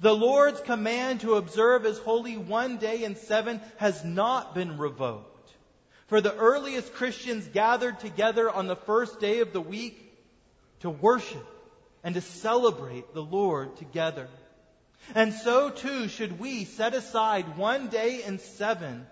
The 0.00 0.14
Lord's 0.14 0.60
command 0.60 1.20
to 1.20 1.34
observe 1.34 1.84
as 1.84 1.98
holy 1.98 2.36
one 2.36 2.78
day 2.78 3.04
in 3.04 3.16
seven 3.16 3.60
has 3.76 4.04
not 4.04 4.54
been 4.54 4.78
revoked. 4.78 5.52
For 6.06 6.20
the 6.20 6.34
earliest 6.34 6.94
Christians 6.94 7.46
gathered 7.48 8.00
together 8.00 8.50
on 8.50 8.66
the 8.66 8.76
first 8.76 9.20
day 9.20 9.40
of 9.40 9.52
the 9.52 9.60
week 9.60 9.98
to 10.80 10.90
worship 10.90 11.46
and 12.04 12.14
to 12.14 12.20
celebrate 12.20 13.14
the 13.14 13.22
Lord 13.22 13.76
together. 13.76 14.28
And 15.14 15.34
so 15.34 15.70
too 15.70 16.08
should 16.08 16.38
we 16.38 16.64
set 16.64 16.94
aside 16.94 17.56
one 17.56 17.88
day 17.88 18.22
in 18.24 18.38
seven 18.38 19.06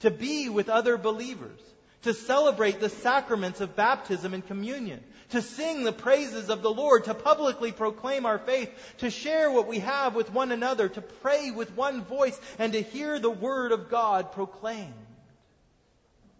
to 0.00 0.10
be 0.10 0.48
with 0.48 0.68
other 0.68 0.96
believers, 0.96 1.60
to 2.02 2.14
celebrate 2.14 2.80
the 2.80 2.88
sacraments 2.88 3.60
of 3.60 3.76
baptism 3.76 4.34
and 4.34 4.46
communion, 4.46 5.02
to 5.30 5.42
sing 5.42 5.84
the 5.84 5.92
praises 5.92 6.48
of 6.48 6.62
the 6.62 6.70
Lord, 6.70 7.04
to 7.04 7.14
publicly 7.14 7.72
proclaim 7.72 8.26
our 8.26 8.38
faith, 8.38 8.70
to 8.98 9.10
share 9.10 9.50
what 9.50 9.68
we 9.68 9.78
have 9.78 10.14
with 10.14 10.32
one 10.32 10.50
another, 10.52 10.88
to 10.88 11.00
pray 11.00 11.50
with 11.50 11.76
one 11.76 12.02
voice, 12.02 12.38
and 12.58 12.72
to 12.72 12.82
hear 12.82 13.18
the 13.18 13.30
word 13.30 13.72
of 13.72 13.90
God 13.90 14.32
proclaimed. 14.32 14.92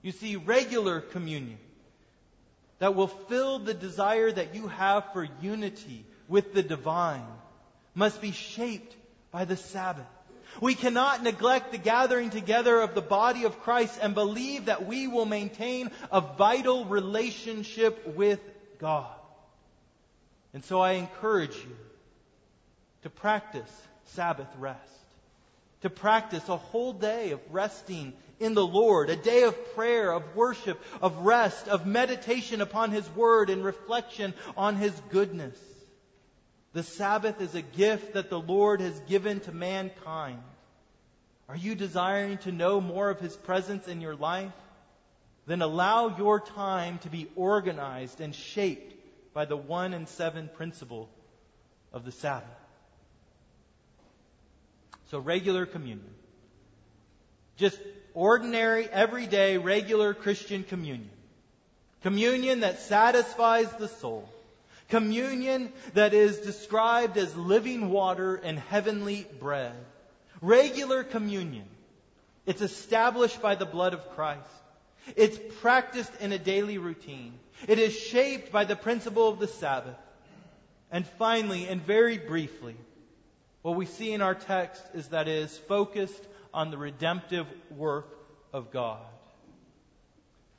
You 0.02 0.12
see, 0.12 0.36
regular 0.36 1.00
communion 1.00 1.58
that 2.78 2.94
will 2.94 3.08
fill 3.08 3.58
the 3.58 3.74
desire 3.74 4.32
that 4.32 4.54
you 4.54 4.66
have 4.68 5.12
for 5.12 5.28
unity 5.42 6.04
with 6.28 6.54
the 6.54 6.62
divine 6.62 7.26
must 7.94 8.20
be 8.20 8.32
shaped 8.32 8.94
by 9.30 9.44
the 9.44 9.56
Sabbath. 9.56 10.06
We 10.60 10.74
cannot 10.74 11.22
neglect 11.22 11.70
the 11.70 11.78
gathering 11.78 12.30
together 12.30 12.80
of 12.80 12.94
the 12.94 13.02
body 13.02 13.44
of 13.44 13.60
Christ 13.60 13.98
and 14.02 14.14
believe 14.14 14.66
that 14.66 14.86
we 14.86 15.06
will 15.06 15.26
maintain 15.26 15.90
a 16.10 16.20
vital 16.20 16.84
relationship 16.84 18.16
with 18.16 18.40
God. 18.78 19.14
And 20.52 20.64
so 20.64 20.80
I 20.80 20.92
encourage 20.92 21.54
you 21.54 21.76
to 23.02 23.10
practice 23.10 23.70
Sabbath 24.06 24.48
rest, 24.58 24.80
to 25.82 25.90
practice 25.90 26.48
a 26.48 26.56
whole 26.56 26.92
day 26.92 27.30
of 27.30 27.40
resting 27.50 28.12
in 28.40 28.54
the 28.54 28.66
Lord, 28.66 29.10
a 29.10 29.16
day 29.16 29.44
of 29.44 29.74
prayer, 29.74 30.10
of 30.12 30.34
worship, 30.34 30.80
of 31.00 31.18
rest, 31.18 31.68
of 31.68 31.86
meditation 31.86 32.60
upon 32.60 32.90
His 32.90 33.08
Word 33.10 33.50
and 33.50 33.64
reflection 33.64 34.34
on 34.56 34.76
His 34.76 34.92
goodness. 35.10 35.56
The 36.72 36.82
Sabbath 36.82 37.40
is 37.40 37.54
a 37.54 37.62
gift 37.62 38.14
that 38.14 38.30
the 38.30 38.40
Lord 38.40 38.80
has 38.80 38.98
given 39.00 39.40
to 39.40 39.52
mankind. 39.52 40.42
Are 41.48 41.56
you 41.56 41.74
desiring 41.74 42.38
to 42.38 42.52
know 42.52 42.80
more 42.80 43.10
of 43.10 43.18
His 43.18 43.36
presence 43.36 43.88
in 43.88 44.00
your 44.00 44.14
life? 44.14 44.52
Then 45.46 45.62
allow 45.62 46.16
your 46.16 46.38
time 46.38 46.98
to 46.98 47.08
be 47.08 47.28
organized 47.34 48.20
and 48.20 48.32
shaped 48.32 48.94
by 49.34 49.46
the 49.46 49.56
one 49.56 49.94
and 49.94 50.08
seven 50.08 50.48
principle 50.54 51.08
of 51.92 52.04
the 52.04 52.12
Sabbath. 52.12 52.48
So 55.10 55.18
regular 55.18 55.66
communion. 55.66 56.14
Just 57.56 57.80
ordinary, 58.14 58.88
everyday, 58.88 59.58
regular 59.58 60.14
Christian 60.14 60.62
communion. 60.62 61.10
Communion 62.02 62.60
that 62.60 62.78
satisfies 62.78 63.70
the 63.72 63.88
soul. 63.88 64.28
Communion 64.90 65.72
that 65.94 66.14
is 66.14 66.38
described 66.38 67.16
as 67.16 67.34
living 67.36 67.90
water 67.90 68.36
and 68.36 68.58
heavenly 68.58 69.26
bread. 69.38 69.74
Regular 70.40 71.04
communion. 71.04 71.66
It's 72.46 72.62
established 72.62 73.40
by 73.40 73.54
the 73.54 73.66
blood 73.66 73.94
of 73.94 74.10
Christ. 74.10 74.50
It's 75.16 75.38
practiced 75.60 76.12
in 76.20 76.32
a 76.32 76.38
daily 76.38 76.78
routine. 76.78 77.38
It 77.68 77.78
is 77.78 77.96
shaped 77.96 78.52
by 78.52 78.64
the 78.64 78.76
principle 78.76 79.28
of 79.28 79.38
the 79.38 79.48
Sabbath. 79.48 79.96
And 80.90 81.06
finally, 81.06 81.68
and 81.68 81.80
very 81.80 82.18
briefly, 82.18 82.76
what 83.62 83.76
we 83.76 83.86
see 83.86 84.12
in 84.12 84.22
our 84.22 84.34
text 84.34 84.82
is 84.94 85.08
that 85.08 85.28
it 85.28 85.36
is 85.36 85.56
focused 85.56 86.26
on 86.52 86.70
the 86.70 86.78
redemptive 86.78 87.46
work 87.70 88.08
of 88.52 88.72
God. 88.72 88.98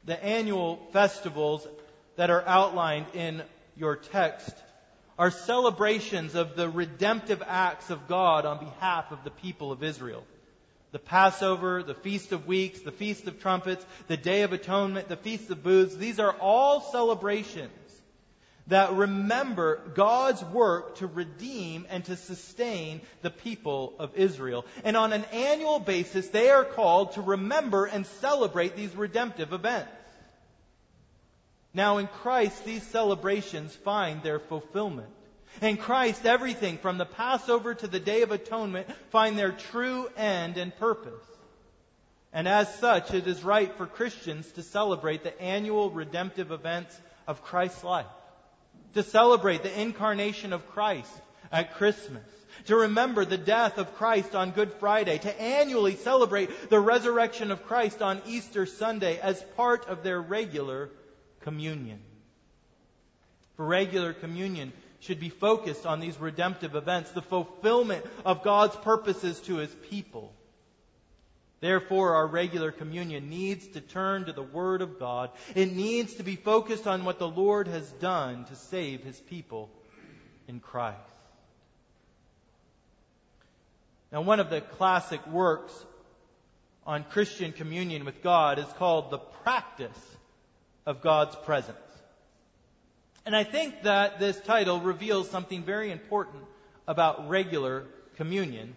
The 0.05 0.23
annual 0.23 0.79
festivals 0.93 1.67
that 2.15 2.29
are 2.29 2.43
outlined 2.47 3.07
in 3.13 3.43
your 3.81 3.95
text 3.95 4.55
are 5.17 5.31
celebrations 5.31 6.35
of 6.35 6.55
the 6.55 6.69
redemptive 6.69 7.43
acts 7.45 7.89
of 7.89 8.07
God 8.07 8.45
on 8.45 8.63
behalf 8.63 9.11
of 9.11 9.23
the 9.23 9.31
people 9.31 9.71
of 9.71 9.83
Israel. 9.83 10.23
The 10.91 10.99
Passover, 10.99 11.81
the 11.81 11.95
Feast 11.95 12.31
of 12.31 12.45
Weeks, 12.45 12.81
the 12.81 12.91
Feast 12.91 13.27
of 13.27 13.41
Trumpets, 13.41 13.83
the 14.07 14.17
Day 14.17 14.43
of 14.43 14.53
Atonement, 14.53 15.09
the 15.09 15.15
Feast 15.15 15.49
of 15.49 15.63
Booths, 15.63 15.95
these 15.95 16.19
are 16.19 16.33
all 16.39 16.81
celebrations 16.91 17.71
that 18.67 18.93
remember 18.93 19.81
God's 19.95 20.43
work 20.43 20.97
to 20.97 21.07
redeem 21.07 21.87
and 21.89 22.05
to 22.05 22.15
sustain 22.15 23.01
the 23.23 23.31
people 23.31 23.93
of 23.97 24.15
Israel. 24.15 24.65
And 24.83 24.95
on 24.95 25.11
an 25.11 25.25
annual 25.33 25.79
basis, 25.79 26.27
they 26.27 26.51
are 26.51 26.65
called 26.65 27.13
to 27.13 27.21
remember 27.21 27.85
and 27.85 28.05
celebrate 28.05 28.75
these 28.75 28.95
redemptive 28.95 29.53
events. 29.53 29.91
Now, 31.73 31.97
in 31.97 32.07
Christ, 32.07 32.65
these 32.65 32.85
celebrations 32.85 33.75
find 33.75 34.21
their 34.21 34.39
fulfillment. 34.39 35.09
In 35.61 35.77
Christ, 35.77 36.25
everything 36.25 36.77
from 36.77 36.97
the 36.97 37.05
Passover 37.05 37.73
to 37.73 37.87
the 37.87 37.99
Day 37.99 38.21
of 38.21 38.31
Atonement 38.31 38.87
find 39.09 39.37
their 39.37 39.51
true 39.51 40.07
end 40.17 40.57
and 40.57 40.75
purpose. 40.77 41.25
And 42.33 42.47
as 42.47 42.73
such, 42.75 43.13
it 43.13 43.27
is 43.27 43.43
right 43.43 43.73
for 43.75 43.85
Christians 43.85 44.49
to 44.53 44.63
celebrate 44.63 45.23
the 45.23 45.39
annual 45.41 45.91
redemptive 45.91 46.51
events 46.51 46.97
of 47.27 47.43
Christ's 47.43 47.83
life 47.83 48.05
to 48.93 49.03
celebrate 49.03 49.63
the 49.63 49.81
incarnation 49.81 50.53
of 50.53 50.69
Christ 50.69 51.11
at 51.51 51.75
Christmas, 51.75 52.23
to 52.65 52.75
remember 52.75 53.25
the 53.25 53.37
death 53.37 53.77
of 53.77 53.95
Christ 53.95 54.35
on 54.35 54.51
Good 54.51 54.73
Friday, 54.73 55.17
to 55.19 55.41
annually 55.41 55.95
celebrate 55.95 56.69
the 56.69 56.79
resurrection 56.79 57.51
of 57.51 57.65
Christ 57.65 58.01
on 58.01 58.21
Easter 58.25 58.65
Sunday 58.65 59.19
as 59.19 59.41
part 59.55 59.87
of 59.87 60.03
their 60.03 60.21
regular 60.21 60.89
communion. 61.41 61.99
For 63.55 63.65
regular 63.65 64.13
communion 64.13 64.73
should 64.99 65.19
be 65.19 65.29
focused 65.29 65.85
on 65.85 65.99
these 65.99 66.19
redemptive 66.19 66.75
events, 66.75 67.11
the 67.11 67.21
fulfillment 67.21 68.05
of 68.25 68.43
God's 68.43 68.75
purposes 68.77 69.39
to 69.41 69.57
his 69.57 69.73
people. 69.89 70.33
Therefore, 71.61 72.15
our 72.15 72.25
regular 72.25 72.71
communion 72.71 73.29
needs 73.29 73.67
to 73.69 73.81
turn 73.81 74.25
to 74.25 74.33
the 74.33 74.41
Word 74.41 74.81
of 74.81 74.99
God. 74.99 75.29
It 75.53 75.71
needs 75.71 76.15
to 76.15 76.23
be 76.23 76.35
focused 76.35 76.87
on 76.87 77.05
what 77.05 77.19
the 77.19 77.27
Lord 77.27 77.67
has 77.67 77.87
done 77.93 78.45
to 78.45 78.55
save 78.55 79.03
His 79.03 79.19
people 79.19 79.69
in 80.47 80.59
Christ. 80.59 80.97
Now, 84.11 84.21
one 84.21 84.39
of 84.39 84.49
the 84.49 84.61
classic 84.61 85.25
works 85.27 85.73
on 86.85 87.03
Christian 87.03 87.51
communion 87.53 88.05
with 88.05 88.23
God 88.23 88.57
is 88.57 88.65
called 88.77 89.11
The 89.11 89.19
Practice 89.19 90.17
of 90.85 91.01
God's 91.01 91.35
Presence. 91.35 91.77
And 93.25 93.35
I 93.35 93.43
think 93.43 93.83
that 93.83 94.19
this 94.19 94.39
title 94.41 94.79
reveals 94.79 95.29
something 95.29 95.63
very 95.63 95.91
important 95.91 96.43
about 96.87 97.29
regular 97.29 97.85
communion. 98.17 98.75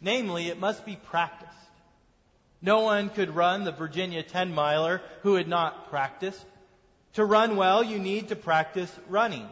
Namely, 0.00 0.48
it 0.48 0.60
must 0.60 0.84
be 0.84 0.96
practiced. 0.96 1.50
No 2.60 2.80
one 2.80 3.10
could 3.10 3.34
run 3.34 3.64
the 3.64 3.72
Virginia 3.72 4.22
10 4.22 4.54
miler 4.54 5.00
who 5.22 5.34
had 5.34 5.48
not 5.48 5.90
practiced. 5.90 6.44
To 7.14 7.24
run 7.24 7.56
well, 7.56 7.82
you 7.82 7.98
need 7.98 8.28
to 8.28 8.36
practice 8.36 8.92
running. 9.08 9.48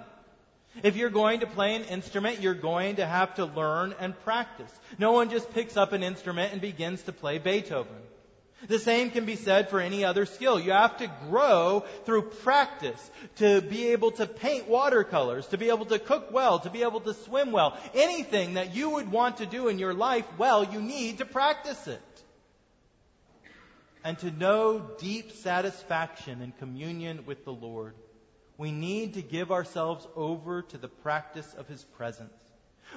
If 0.83 0.97
you're 0.97 1.11
going 1.11 1.41
to 1.41 1.47
play 1.47 1.75
an 1.75 1.85
instrument, 1.85 2.41
you're 2.41 2.55
going 2.55 2.97
to 2.97 3.07
have 3.07 3.35
to 3.35 3.45
learn 3.45 3.95
and 3.99 4.19
practice. 4.21 4.73
No 4.99 5.13
one 5.13 5.31
just 5.31 5.53
picks 5.53 5.77
up 5.77 5.93
an 5.93 6.03
instrument 6.03 6.53
and 6.53 6.61
begins 6.61 7.03
to 7.03 7.13
play 7.13 7.39
Beethoven. 7.39 7.97
The 8.69 8.79
same 8.79 9.11
can 9.11 9.25
be 9.25 9.37
said 9.37 9.69
for 9.69 9.81
any 9.81 10.05
other 10.05 10.27
skill. 10.27 10.61
You 10.61 10.73
have 10.73 10.99
to 10.99 11.11
grow 11.29 11.85
through 12.05 12.31
practice 12.31 13.11
to 13.37 13.61
be 13.61 13.89
able 13.89 14.13
to 14.13 14.27
paint 14.27 14.69
watercolors, 14.69 15.47
to 15.49 15.59
be 15.59 15.69
able 15.69 15.87
to 15.87 15.99
cook 15.99 16.33
well, 16.33 16.61
to 16.61 16.71
be 16.71 16.83
able 16.83 17.01
to 17.01 17.15
swim 17.15 17.51
well. 17.53 17.77
Anything 17.95 18.55
that 18.55 18.75
you 18.75 18.91
would 18.91 19.11
want 19.11 19.39
to 19.39 19.47
do 19.47 19.69
in 19.69 19.79
your 19.79 19.95
life 19.95 20.27
well, 20.39 20.65
you 20.65 20.81
need 20.81 21.19
to 21.19 21.25
practice 21.25 21.87
it 21.89 22.01
and 24.05 24.19
to 24.19 24.31
know 24.31 24.91
deep 24.99 25.33
satisfaction 25.33 26.43
and 26.43 26.57
communion 26.59 27.25
with 27.27 27.45
the 27.45 27.53
Lord, 27.53 27.95
we 28.59 28.73
need 28.73 29.15
to 29.15 29.23
give 29.23 29.53
ourselves 29.53 30.07
over 30.17 30.63
to 30.63 30.79
the 30.79 30.89
practice 30.89 31.55
of 31.55 31.69
His 31.69 31.83
presence. 31.85 32.33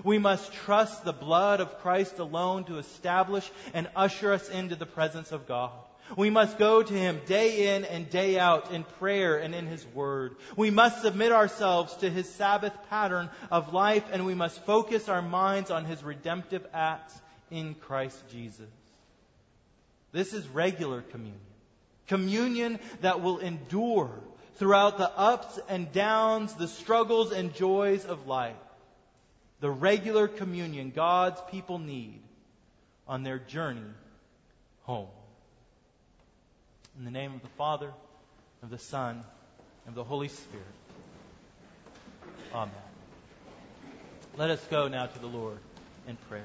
We 0.03 0.17
must 0.17 0.53
trust 0.53 1.03
the 1.03 1.13
blood 1.13 1.61
of 1.61 1.79
Christ 1.79 2.19
alone 2.19 2.65
to 2.65 2.77
establish 2.77 3.49
and 3.73 3.87
usher 3.95 4.33
us 4.33 4.49
into 4.49 4.75
the 4.75 4.85
presence 4.85 5.31
of 5.31 5.47
God. 5.47 5.71
We 6.15 6.29
must 6.29 6.59
go 6.59 6.83
to 6.83 6.93
Him 6.93 7.21
day 7.25 7.75
in 7.75 7.83
and 7.83 8.09
day 8.09 8.37
out 8.37 8.71
in 8.71 8.83
prayer 8.83 9.37
and 9.37 9.55
in 9.55 9.65
His 9.65 9.85
Word. 9.87 10.35
We 10.55 10.69
must 10.69 11.01
submit 11.01 11.31
ourselves 11.31 11.95
to 11.97 12.09
His 12.09 12.29
Sabbath 12.29 12.73
pattern 12.89 13.29
of 13.49 13.73
life 13.73 14.03
and 14.11 14.25
we 14.25 14.35
must 14.35 14.63
focus 14.65 15.09
our 15.09 15.23
minds 15.23 15.71
on 15.71 15.85
His 15.85 16.03
redemptive 16.03 16.65
acts 16.73 17.19
in 17.49 17.73
Christ 17.75 18.21
Jesus. 18.31 18.69
This 20.11 20.33
is 20.33 20.47
regular 20.47 21.01
communion. 21.01 21.39
Communion 22.07 22.79
that 23.01 23.21
will 23.21 23.39
endure 23.39 24.11
throughout 24.57 24.97
the 24.97 25.09
ups 25.09 25.59
and 25.67 25.91
downs, 25.91 26.53
the 26.53 26.67
struggles 26.67 27.31
and 27.31 27.53
joys 27.53 28.05
of 28.05 28.27
life. 28.27 28.55
The 29.65 29.71
regular 29.71 30.27
communion 30.27 30.91
God's 30.95 31.41
people 31.49 31.79
need 31.79 32.19
on 33.07 33.23
their 33.23 33.39
journey 33.39 33.81
home. 34.83 35.07
In 36.99 37.03
the 37.03 37.09
name 37.09 37.33
of 37.33 37.41
the 37.41 37.47
Father, 37.57 37.91
of 38.61 38.69
the 38.69 38.77
Son, 38.77 39.23
and 39.87 39.87
of 39.87 39.95
the 39.95 40.03
Holy 40.03 40.27
Spirit. 40.27 40.67
Amen. 42.53 42.75
Let 44.37 44.51
us 44.51 44.63
go 44.69 44.87
now 44.87 45.07
to 45.07 45.17
the 45.17 45.25
Lord 45.25 45.57
in 46.07 46.15
prayer. 46.29 46.43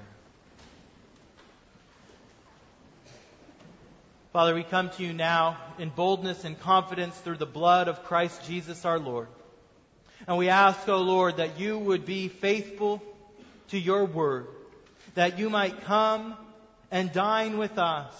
Father, 4.32 4.54
we 4.54 4.62
come 4.62 4.88
to 4.88 5.02
you 5.02 5.12
now 5.12 5.58
in 5.78 5.90
boldness 5.90 6.46
and 6.46 6.58
confidence 6.58 7.18
through 7.18 7.36
the 7.36 7.44
blood 7.44 7.86
of 7.86 8.02
Christ 8.04 8.46
Jesus 8.46 8.86
our 8.86 8.98
Lord. 8.98 9.28
And 10.26 10.38
we 10.38 10.48
ask, 10.48 10.88
O 10.88 10.94
oh 10.94 11.02
Lord, 11.02 11.36
that 11.36 11.60
you 11.60 11.78
would 11.78 12.06
be 12.06 12.28
faithful 12.28 13.02
to 13.70 13.78
your 13.78 14.04
word, 14.04 14.46
that 15.14 15.38
you 15.38 15.50
might 15.50 15.84
come 15.84 16.36
and 16.90 17.12
dine 17.12 17.58
with 17.58 17.78
us 17.78 18.14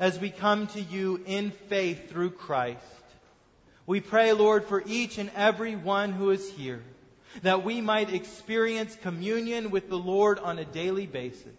as 0.00 0.18
we 0.18 0.30
come 0.30 0.66
to 0.68 0.80
you 0.80 1.22
in 1.26 1.50
faith 1.50 2.10
through 2.10 2.30
Christ. 2.30 2.80
We 3.86 4.00
pray, 4.00 4.32
Lord, 4.32 4.64
for 4.64 4.82
each 4.86 5.18
and 5.18 5.30
every 5.36 5.76
one 5.76 6.12
who 6.12 6.30
is 6.30 6.50
here, 6.50 6.82
that 7.42 7.64
we 7.64 7.80
might 7.80 8.12
experience 8.12 8.96
communion 9.02 9.70
with 9.70 9.88
the 9.88 9.98
Lord 9.98 10.38
on 10.38 10.58
a 10.58 10.64
daily 10.64 11.06
basis 11.06 11.52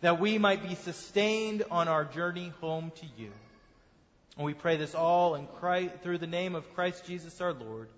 that 0.00 0.20
we 0.20 0.38
might 0.38 0.66
be 0.66 0.74
sustained 0.74 1.64
on 1.70 1.88
our 1.88 2.04
journey 2.04 2.52
home 2.60 2.92
to 2.96 3.06
you. 3.16 3.30
And 4.36 4.46
we 4.46 4.54
pray 4.54 4.76
this 4.76 4.94
all 4.94 5.34
in 5.34 5.46
Christ, 5.58 5.94
through 6.02 6.18
the 6.18 6.26
name 6.26 6.54
of 6.54 6.72
Christ 6.74 7.04
Jesus 7.04 7.40
our 7.40 7.52
Lord. 7.52 7.88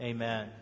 Amen. 0.00 0.61